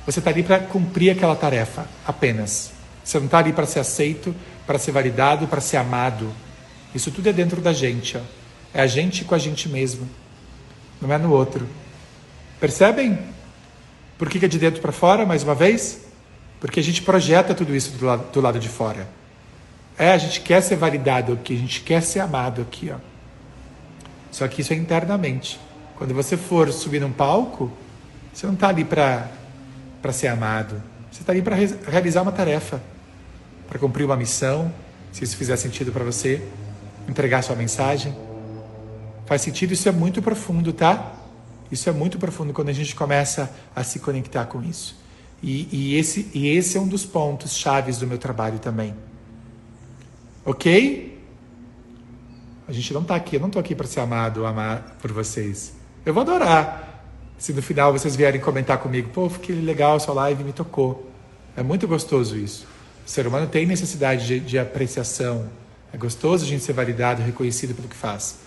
[0.06, 2.72] você está ali para cumprir aquela tarefa apenas.
[3.02, 4.34] Você não está ali para ser aceito,
[4.66, 6.30] para ser validado, para ser amado.
[6.94, 8.16] Isso tudo é dentro da gente.
[8.16, 8.20] Ó.
[8.72, 10.08] É a gente com a gente mesmo.
[11.00, 11.66] Não é no outro.
[12.60, 13.18] Percebem?
[14.20, 16.02] Por que é de dentro para fora, mais uma vez?
[16.60, 19.08] Porque a gente projeta tudo isso do lado, do lado de fora.
[19.96, 22.98] É, a gente quer ser validado aqui, a gente quer ser amado aqui, ó.
[24.30, 25.58] Só que isso é internamente.
[25.96, 27.72] Quando você for subir num palco,
[28.30, 29.30] você não está ali para
[30.12, 30.82] ser amado.
[31.10, 31.56] Você está ali para
[31.90, 32.78] realizar uma tarefa,
[33.70, 34.70] para cumprir uma missão,
[35.12, 36.46] se isso fizer sentido para você
[37.08, 38.14] entregar sua mensagem.
[39.24, 39.72] Faz sentido?
[39.72, 41.19] Isso é muito profundo, tá?
[41.70, 44.98] Isso é muito profundo quando a gente começa a se conectar com isso.
[45.42, 48.94] E, e esse, e esse é um dos pontos chaves do meu trabalho também.
[50.44, 51.18] Ok?
[52.66, 55.72] A gente não está aqui, eu não estou aqui para ser amado, amar por vocês.
[56.04, 56.90] Eu vou adorar
[57.40, 61.10] se no final vocês vierem comentar comigo, pô, que legal, sua live me tocou.
[61.56, 62.66] É muito gostoso isso.
[63.06, 65.48] O ser humano tem necessidade de, de apreciação,
[65.90, 68.40] é gostoso a gente ser validado, reconhecido pelo que faz.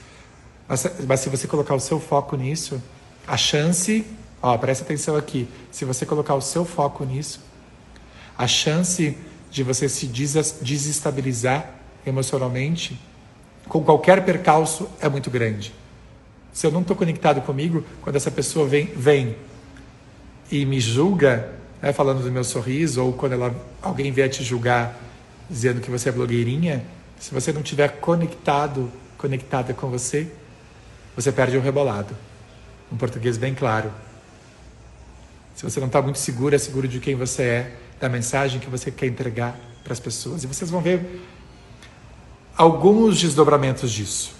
[0.67, 2.81] Mas, mas, se você colocar o seu foco nisso,
[3.27, 4.05] a chance,
[4.41, 7.39] ó, presta atenção aqui, se você colocar o seu foco nisso,
[8.37, 9.17] a chance
[9.49, 11.69] de você se desestabilizar
[12.05, 12.99] emocionalmente
[13.67, 15.73] com qualquer percalço é muito grande.
[16.51, 19.35] Se eu não estou conectado comigo, quando essa pessoa vem, vem
[20.51, 21.49] e me julga,
[21.81, 24.99] né, falando do meu sorriso, ou quando ela, alguém vier te julgar
[25.49, 26.85] dizendo que você é blogueirinha,
[27.19, 30.27] se você não estiver conectado, conectada com você,
[31.15, 32.15] você perde o rebolado.
[32.93, 33.91] Um português bem claro.
[35.55, 38.69] Se você não está muito seguro, é seguro de quem você é, da mensagem que
[38.69, 40.43] você quer entregar para as pessoas.
[40.43, 41.25] E vocês vão ver
[42.55, 44.35] alguns desdobramentos disso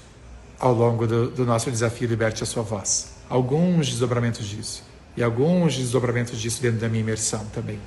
[0.60, 3.14] ao longo do, do nosso desafio Liberte a Sua Voz.
[3.28, 4.84] Alguns desdobramentos disso.
[5.18, 7.80] E alguns desdobramentos disso dentro da minha imersão também.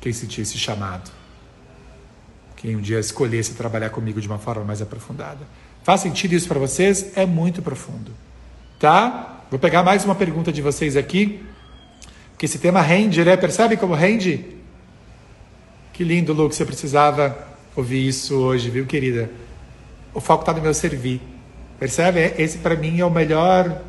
[0.00, 1.10] Quem sentir esse chamado
[2.60, 5.48] quem um dia escolhesse trabalhar comigo de uma forma mais aprofundada.
[5.82, 7.16] Faz sentido isso para vocês?
[7.16, 8.12] É muito profundo.
[8.78, 9.39] Tá?
[9.50, 11.44] Vou pegar mais uma pergunta de vocês aqui,
[12.30, 13.36] porque esse tema rende, né?
[13.36, 14.46] Percebe como rende?
[15.92, 17.36] Que lindo, Lu, que você precisava
[17.74, 19.28] ouvir isso hoje, viu, querida?
[20.14, 21.20] O foco está no meu servir.
[21.80, 22.32] Percebe?
[22.38, 23.82] Esse para mim é o melhor,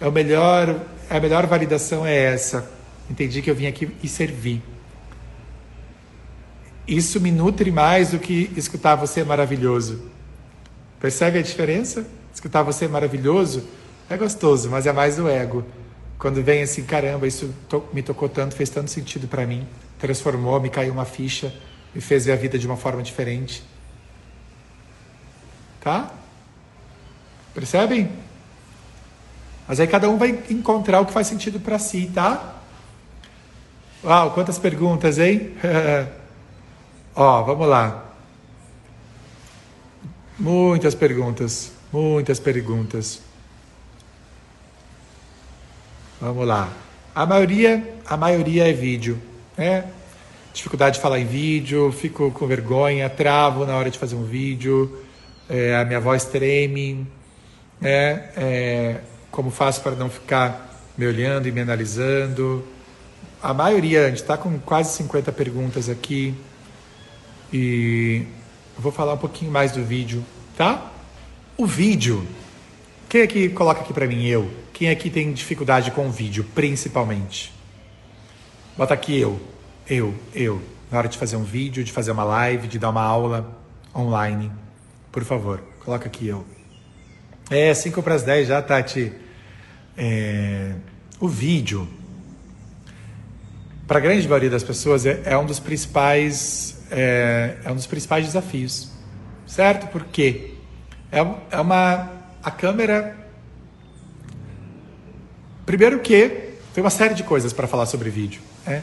[0.00, 2.70] é o melhor, a melhor validação é essa.
[3.10, 4.62] Entendi que eu vim aqui e servir.
[6.86, 10.08] Isso me nutre mais do que escutar você é maravilhoso.
[11.00, 12.06] Percebe a diferença?
[12.32, 13.64] Escutar você é maravilhoso
[14.08, 15.64] é gostoso, mas é mais o ego.
[16.18, 19.66] quando vem assim, caramba, isso to me tocou tanto, fez tanto sentido para mim,
[19.98, 21.54] transformou, me caiu uma ficha,
[21.94, 23.62] me fez ver a vida de uma forma diferente.
[25.80, 26.12] Tá?
[27.54, 28.10] Percebem?
[29.68, 32.56] Mas aí cada um vai encontrar o que faz sentido para si, tá?
[34.02, 35.52] Uau, quantas perguntas, hein?
[37.14, 38.06] Ó, vamos lá.
[40.38, 43.27] Muitas perguntas, muitas perguntas.
[46.20, 46.68] Vamos lá.
[47.14, 49.20] A maioria, a maioria é vídeo,
[49.56, 49.84] né?
[50.52, 54.98] Dificuldade de falar em vídeo, fico com vergonha, travo na hora de fazer um vídeo,
[55.48, 57.06] é, a minha voz treme,
[57.80, 58.30] né?
[58.36, 58.96] É,
[59.30, 62.66] como faço para não ficar me olhando e me analisando?
[63.40, 66.34] A maioria, a gente está com quase 50 perguntas aqui
[67.52, 68.26] e
[68.76, 70.24] vou falar um pouquinho mais do vídeo,
[70.56, 70.90] tá?
[71.56, 72.26] O vídeo,
[73.08, 74.26] quem aqui coloca aqui para mim?
[74.26, 74.50] Eu.
[74.78, 77.52] Quem aqui tem dificuldade com vídeo, principalmente?
[78.76, 79.40] Bota aqui eu,
[79.90, 80.62] eu, eu.
[80.88, 83.60] Na hora de fazer um vídeo, de fazer uma live, de dar uma aula
[83.92, 84.52] online.
[85.10, 86.46] Por favor, coloca aqui eu.
[87.50, 89.12] É, 5 para as 10 já, Tati.
[89.96, 90.74] É,
[91.18, 91.88] o vídeo,
[93.84, 97.88] para a grande maioria das pessoas, é, é um dos principais é, é, um dos
[97.88, 98.92] principais desafios,
[99.44, 99.88] certo?
[99.88, 100.54] Porque
[101.10, 101.18] é,
[101.50, 103.17] é uma a câmera
[105.68, 106.28] primeiro que
[106.72, 108.82] tem uma série de coisas para falar sobre vídeo, né?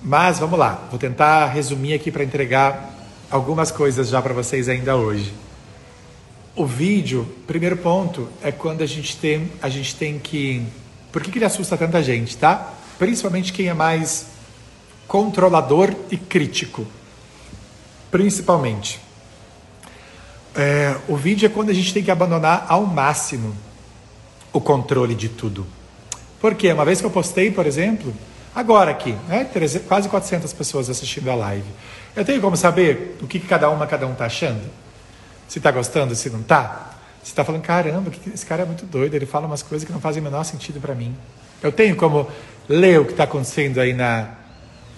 [0.00, 2.94] Mas vamos lá, vou tentar resumir aqui para entregar
[3.28, 5.34] algumas coisas já para vocês ainda hoje.
[6.54, 10.64] O vídeo, primeiro ponto, é quando a gente tem, a gente tem que.
[11.10, 12.72] Por que, que ele assusta tanta gente, tá?
[13.00, 14.26] Principalmente quem é mais
[15.08, 16.86] controlador e crítico.
[18.12, 19.00] Principalmente.
[20.54, 23.56] É, o vídeo é quando a gente tem que abandonar ao máximo
[24.52, 25.66] o controle de tudo.
[26.40, 28.12] Porque uma vez que eu postei, por exemplo,
[28.54, 29.48] agora aqui, né,
[29.86, 31.66] quase 400 pessoas assistindo a live,
[32.14, 34.62] eu tenho como saber o que cada uma, cada um está achando?
[35.48, 36.92] Se está gostando, se não está?
[37.22, 40.00] Você está falando, caramba, esse cara é muito doido, ele fala umas coisas que não
[40.00, 41.14] fazem o menor sentido para mim.
[41.62, 42.28] Eu tenho como
[42.68, 44.30] ler o que está acontecendo aí na,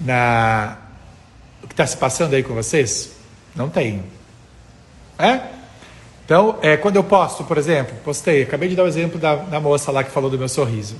[0.01, 0.77] na.
[1.63, 3.13] o que está se passando aí com vocês?
[3.55, 4.05] Não tenho.
[5.19, 5.41] É?
[6.25, 9.59] Então, é, quando eu posto, por exemplo, postei, acabei de dar o exemplo da, da
[9.59, 10.97] moça lá que falou do meu sorriso.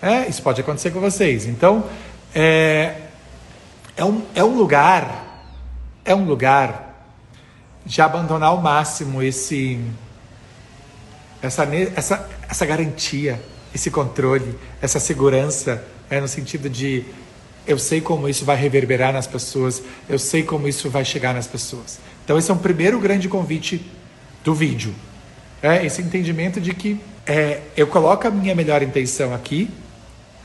[0.00, 1.46] É, isso pode acontecer com vocês.
[1.46, 1.84] Então,
[2.34, 2.94] é,
[3.96, 5.44] é, um, é um lugar,
[6.04, 6.88] é um lugar
[7.84, 9.80] de abandonar ao máximo esse
[11.40, 11.64] essa,
[11.96, 13.40] essa, essa garantia,
[13.74, 17.04] esse controle, essa segurança, é, no sentido de
[17.66, 21.46] eu sei como isso vai reverberar nas pessoas, eu sei como isso vai chegar nas
[21.46, 21.98] pessoas.
[22.24, 23.84] Então esse é um primeiro grande convite
[24.42, 24.94] do vídeo,
[25.62, 29.70] é esse entendimento de que é, eu coloco a minha melhor intenção aqui,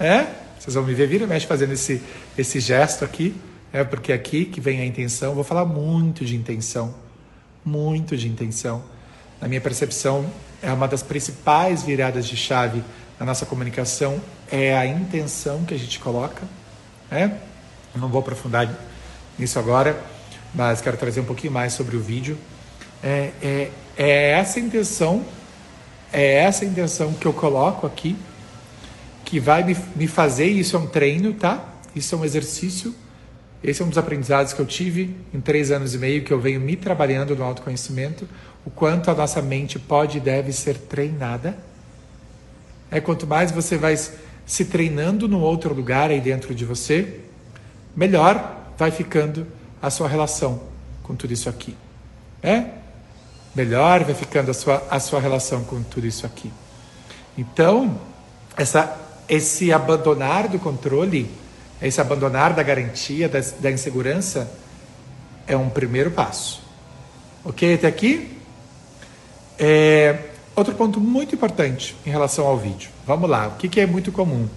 [0.03, 0.27] é,
[0.59, 2.01] vocês vão me ver vira mexe fazendo esse
[2.37, 3.35] esse gesto aqui,
[3.71, 5.33] é porque aqui que vem a intenção.
[5.33, 7.03] Vou falar muito de intenção
[7.65, 8.83] muito de intenção.
[9.39, 10.25] Na minha percepção,
[10.61, 12.83] é uma das principais viradas de chave
[13.19, 14.19] na nossa comunicação
[14.51, 16.43] é a intenção que a gente coloca.
[17.09, 17.37] Né?
[17.95, 18.69] Não vou aprofundar
[19.37, 19.97] nisso agora,
[20.53, 22.37] mas quero trazer um pouquinho mais sobre o vídeo.
[23.03, 25.23] É, é, é essa intenção,
[26.11, 28.15] é essa intenção que eu coloco aqui,
[29.33, 31.73] que vai me, me fazer, isso é um treino, tá?
[31.95, 32.93] Isso é um exercício
[33.63, 36.39] esse é um dos aprendizados que eu tive em três anos e meio que eu
[36.39, 38.27] venho me trabalhando no autoconhecimento,
[38.65, 41.57] o quanto a nossa mente pode e deve ser treinada.
[42.91, 43.97] É quanto mais você vai
[44.45, 47.21] se treinando no outro lugar aí dentro de você,
[47.95, 49.47] melhor vai ficando
[49.81, 50.61] a sua relação
[51.01, 51.73] com tudo isso aqui.
[52.41, 52.65] É?
[53.55, 56.51] Melhor vai ficando a sua, a sua relação com tudo isso aqui.
[57.37, 57.97] Então,
[58.57, 59.02] essa,
[59.33, 61.29] esse abandonar do controle
[61.83, 64.49] esse abandonar da garantia, da, da insegurança,
[65.45, 66.61] é um primeiro passo.
[67.43, 67.73] Ok?
[67.73, 68.37] Até aqui?
[69.59, 70.17] É,
[70.55, 72.89] outro ponto muito importante em relação ao vídeo.
[73.05, 73.47] Vamos lá.
[73.47, 74.47] O que, que é muito comum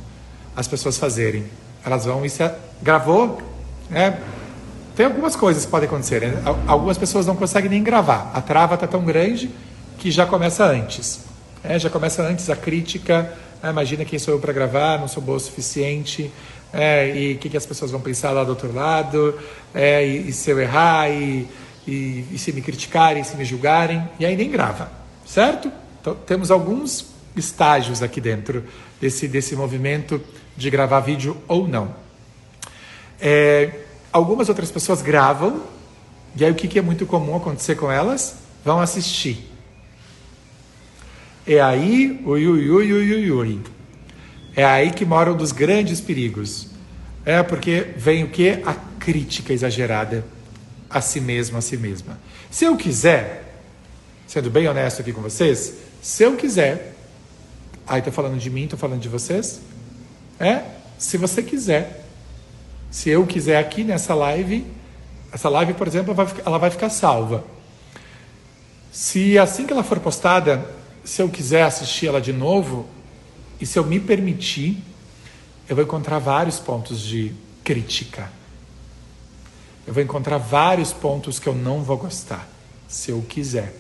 [0.55, 1.45] as pessoas fazerem?
[1.85, 2.49] Elas vão e se
[2.81, 3.43] gravou,
[3.91, 4.21] né?
[4.95, 6.23] Tem algumas coisas que podem acontecer.
[6.23, 6.43] Né?
[6.67, 8.31] Algumas pessoas não conseguem nem gravar.
[8.33, 9.51] A trava está tão grande
[9.99, 11.21] que já começa antes.
[11.63, 13.33] É, já começa antes a crítica.
[13.63, 16.31] Ah, imagina quem sou eu para gravar, não sou boa o suficiente
[16.73, 19.39] é, e o que, que, as pessoas vão pensar lá do outro lado,
[19.75, 21.49] é, e, e, se eu errar, e,
[21.87, 24.91] e, e, se me criticarem, se me julgarem, e aí nem grava,
[25.25, 25.71] certo?
[26.01, 28.65] Então, temos alguns estágios aqui dentro
[29.01, 30.21] desse, desse movimento
[30.57, 31.95] de gravar vídeo ou não.
[33.21, 33.71] É,
[34.13, 35.63] algumas outras pessoas gravam,
[36.35, 38.37] e aí o que, que é muito comum acontecer com elas?
[38.65, 39.56] Vão assistir.
[41.47, 43.61] E aí, ui, ui, ui, ui, ui.
[44.57, 46.69] É aí que mora um dos grandes perigos.
[47.25, 48.63] É porque vem o que?
[48.65, 50.25] A crítica exagerada
[50.91, 52.19] a si mesmo, a si mesma.
[52.51, 53.61] Se eu quiser,
[54.27, 56.95] sendo bem honesto aqui com vocês, se eu quiser,
[57.87, 59.61] aí estou falando de mim, estou falando de vocês,
[60.41, 60.63] é,
[60.99, 62.05] se você quiser,
[62.91, 64.67] se eu quiser aqui nessa live,
[65.33, 67.45] essa live, por exemplo, ela vai ficar salva.
[68.91, 70.65] Se assim que ela for postada,
[71.07, 72.85] se eu quiser assistir ela de novo,
[73.61, 74.83] e se eu me permitir,
[75.69, 77.33] eu vou encontrar vários pontos de
[77.63, 78.31] crítica.
[79.87, 82.49] Eu vou encontrar vários pontos que eu não vou gostar,
[82.89, 83.73] se eu quiser.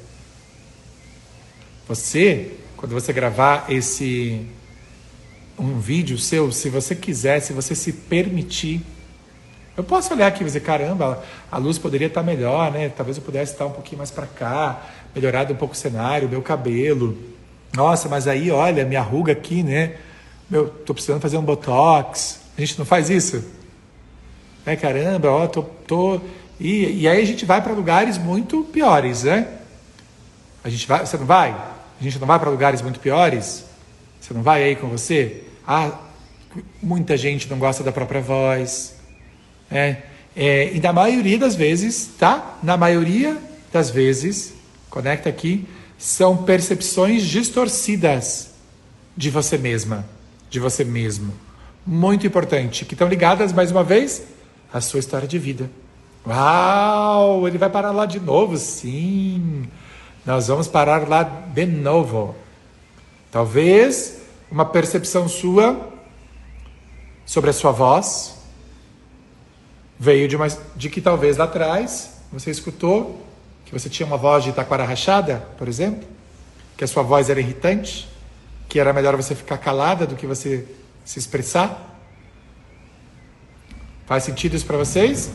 [1.88, 4.46] Você, quando você gravar esse
[5.58, 8.82] um vídeo seu, se você quiser, se você se permitir,
[9.76, 11.22] eu posso olhar aqui e dizer, caramba,
[11.52, 12.88] a luz poderia estar melhor, né?
[12.88, 14.82] Talvez eu pudesse estar um pouquinho mais para cá,
[15.14, 17.16] melhorado um pouco o cenário, meu cabelo.
[17.74, 19.96] Nossa, mas aí, olha, minha ruga aqui, né?
[20.48, 22.40] Meu, tô precisando fazer um botox.
[22.56, 23.44] A gente não faz isso?
[24.64, 26.20] É, caramba, ó, tô, tô...
[26.58, 29.46] E, e aí a gente vai para lugares muito piores, né?
[30.64, 31.50] A gente vai, você não vai?
[31.50, 33.64] A gente não vai para lugares muito piores?
[34.20, 35.44] Você não vai aí com você?
[35.66, 35.92] Ah,
[36.82, 38.95] muita gente não gosta da própria voz.
[39.70, 39.96] É,
[40.36, 42.58] é, e na maioria das vezes, tá?
[42.62, 43.36] Na maioria
[43.72, 44.54] das vezes,
[44.90, 45.66] conecta aqui,
[45.98, 48.50] são percepções distorcidas
[49.16, 50.06] de você mesma,
[50.50, 51.32] de você mesmo.
[51.86, 54.24] Muito importante, que estão ligadas, mais uma vez,
[54.72, 55.70] à sua história de vida.
[56.26, 57.46] Uau!
[57.48, 58.56] Ele vai parar lá de novo?
[58.56, 59.68] Sim!
[60.24, 62.34] Nós vamos parar lá de novo.
[63.30, 64.18] Talvez
[64.50, 65.92] uma percepção sua
[67.24, 68.35] sobre a sua voz
[69.98, 73.24] veio de, uma, de que talvez lá atrás você escutou
[73.64, 76.06] que você tinha uma voz de taquara rachada, por exemplo,
[76.76, 78.08] que a sua voz era irritante,
[78.68, 80.64] que era melhor você ficar calada do que você
[81.04, 81.98] se expressar.
[84.06, 85.32] Faz sentido isso para vocês?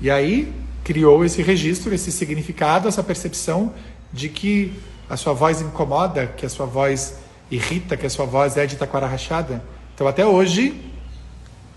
[0.00, 0.52] E aí
[0.82, 3.72] criou esse registro, esse significado, essa percepção
[4.12, 4.72] de que
[5.08, 7.16] a sua voz incomoda, que a sua voz
[7.50, 9.62] irrita, que a sua voz é de taquara rachada.
[9.94, 10.80] Então até hoje,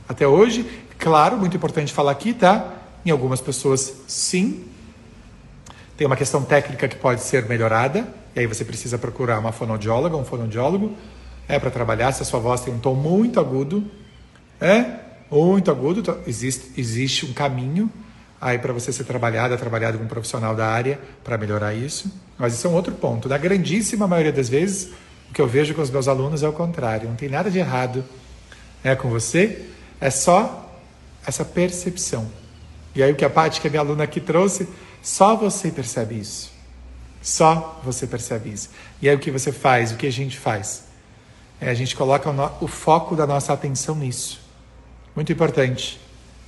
[0.07, 0.65] até hoje,
[0.99, 2.73] claro, muito importante falar aqui, tá?
[3.03, 4.65] Em algumas pessoas sim,
[5.97, 10.15] tem uma questão técnica que pode ser melhorada, e aí você precisa procurar uma fonoaudióloga,
[10.15, 10.95] um fonoaudiólogo,
[11.47, 13.89] é para trabalhar se a sua voz tem um tom muito agudo,
[14.61, 14.85] é
[15.31, 17.89] muito agudo, então existe, existe um caminho
[18.39, 22.11] aí para você ser trabalhada, trabalhado com um profissional da área para melhorar isso.
[22.37, 23.27] Mas isso é um outro ponto.
[23.27, 24.91] Da grandíssima maioria das vezes,
[25.29, 27.09] o que eu vejo com os meus alunos é o contrário.
[27.09, 28.03] Não tem nada de errado
[28.83, 29.65] é com você,
[29.99, 30.68] é só
[31.25, 32.29] essa percepção.
[32.95, 34.67] E aí o que a Paty, que é minha aluna aqui, trouxe,
[35.01, 36.51] só você percebe isso.
[37.21, 38.69] Só você percebe isso.
[39.01, 39.91] E aí o que você faz?
[39.91, 40.85] O que a gente faz?
[41.59, 44.41] É a gente coloca o, no, o foco da nossa atenção nisso.
[45.15, 45.99] Muito importante.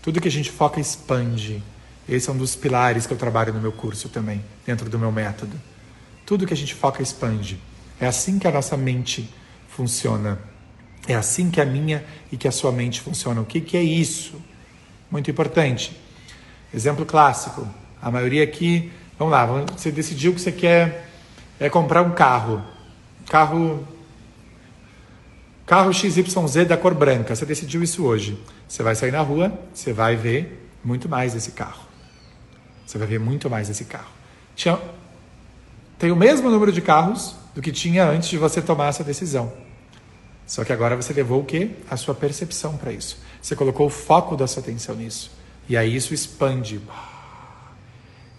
[0.01, 1.61] Tudo que a gente foca expande.
[2.07, 5.11] Esse é um dos pilares que eu trabalho no meu curso também, dentro do meu
[5.11, 5.59] método.
[6.25, 7.59] Tudo que a gente foca expande.
[7.99, 9.29] É assim que a nossa mente
[9.67, 10.39] funciona.
[11.07, 13.43] É assim que a minha e que a sua mente funcionam.
[13.43, 14.41] O que, que é isso?
[15.11, 15.95] Muito importante.
[16.73, 17.67] Exemplo clássico.
[18.01, 21.07] A maioria aqui, vamos lá, você decidiu que você quer
[21.59, 22.63] é, comprar um carro.
[23.29, 23.85] Carro
[25.65, 27.35] carro XYZ da cor branca.
[27.35, 28.41] Você decidiu isso hoje.
[28.67, 31.85] Você vai sair na rua, você vai ver muito mais desse carro.
[32.85, 34.11] Você vai ver muito mais desse carro.
[34.55, 34.77] Tinha,
[35.97, 39.53] tem o mesmo número de carros do que tinha antes de você tomar essa decisão.
[40.51, 41.71] Só que agora você levou o quê?
[41.89, 43.17] A sua percepção para isso.
[43.41, 45.31] Você colocou o foco da sua atenção nisso.
[45.69, 46.81] E aí isso expande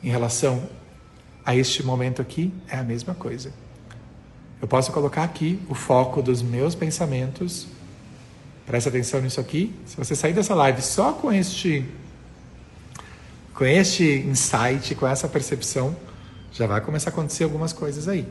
[0.04, 0.68] em relação
[1.42, 3.50] a este momento aqui é a mesma coisa.
[4.60, 7.66] Eu posso colocar aqui o foco dos meus pensamentos.
[8.66, 9.74] Presta atenção nisso aqui.
[9.86, 11.82] Se você sair dessa live só com este
[13.54, 15.96] com este insight, com essa percepção,
[16.52, 18.28] já vai começar a acontecer algumas coisas aí,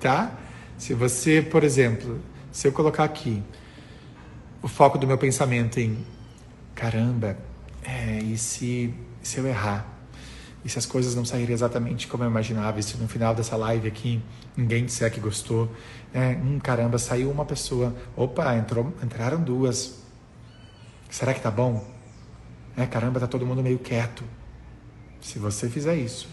[0.00, 0.32] tá?
[0.78, 2.18] Se você, por exemplo,
[2.52, 3.42] se eu colocar aqui
[4.62, 5.98] o foco do meu pensamento em
[6.74, 7.36] caramba,
[7.82, 9.86] é, e se, se eu errar?
[10.64, 13.56] E se as coisas não saírem exatamente como eu imaginava, e se no final dessa
[13.56, 14.22] live aqui
[14.56, 15.68] ninguém disser que gostou,
[16.14, 20.02] é, hum, caramba, saiu uma pessoa, opa, entrou, entraram duas,
[21.10, 21.84] será que tá bom?
[22.76, 24.22] É, caramba, tá todo mundo meio quieto.
[25.20, 26.28] Se você fizer isso,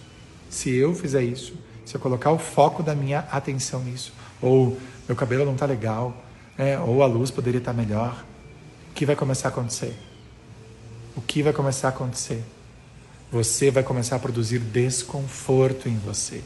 [0.50, 1.56] se eu fizer isso,
[1.86, 4.78] se eu colocar o foco da minha atenção nisso, ou
[5.08, 6.16] meu cabelo não tá legal,
[6.58, 8.26] é, ou a luz poderia estar tá melhor,
[8.90, 9.96] o que vai começar a acontecer?
[11.16, 12.44] O que vai começar a acontecer?
[13.32, 16.42] você vai começar a produzir desconforto em você.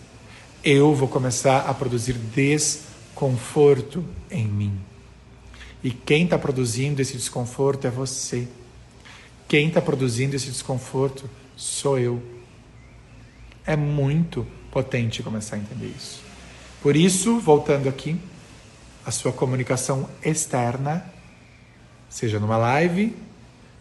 [0.63, 4.77] Eu vou começar a produzir desconforto em mim.
[5.83, 8.47] E quem está produzindo esse desconforto é você.
[9.47, 12.21] Quem está produzindo esse desconforto sou eu.
[13.65, 16.22] É muito potente começar a entender isso.
[16.83, 18.19] Por isso, voltando aqui,
[19.05, 21.05] a sua comunicação externa,
[22.09, 23.15] seja numa live,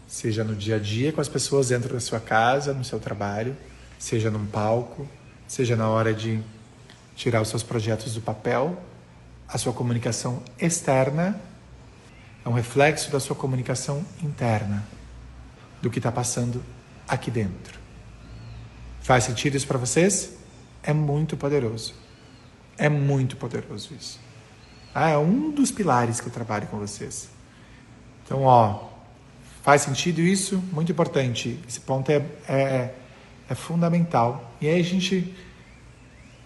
[0.07, 3.57] seja no dia a dia com as pessoas dentro da sua casa, no seu trabalho,
[3.99, 5.05] seja num palco,
[5.45, 6.39] seja na hora de
[7.13, 8.81] tirar os seus projetos do papel,
[9.49, 11.37] a sua comunicação externa
[12.45, 14.81] é um reflexo da sua comunicação interna,
[15.81, 16.63] do que está passando
[17.05, 17.77] aqui dentro.
[19.01, 20.37] Faz sentido isso para vocês?
[20.81, 22.02] É muito poderoso.
[22.77, 24.19] É muito poderoso isso.
[24.93, 27.29] Ah, é um dos pilares que eu trabalho com vocês.
[28.25, 28.89] Então, ó,
[29.63, 30.63] faz sentido isso?
[30.71, 31.59] Muito importante.
[31.67, 32.93] Esse ponto é, é,
[33.49, 34.53] é fundamental.
[34.61, 35.33] E aí a gente.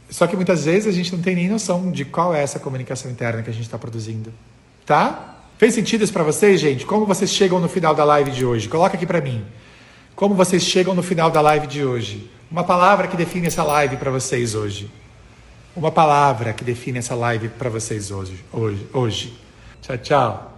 [0.10, 3.12] Só que muitas vezes a gente não tem nem noção de qual é essa comunicação
[3.12, 4.34] interna que a gente está produzindo.
[4.86, 5.36] Tá?
[5.58, 6.86] Fez sentido isso para vocês, gente?
[6.86, 8.70] Como vocês chegam no final da live de hoje?
[8.70, 9.44] Coloca aqui para mim.
[10.16, 12.32] Como vocês chegam no final da live de hoje?
[12.50, 14.90] Uma palavra que define essa live para vocês hoje.
[15.78, 19.40] Uma palavra que define essa live para vocês hoje, hoje, hoje.
[19.80, 20.57] Tchau, tchau.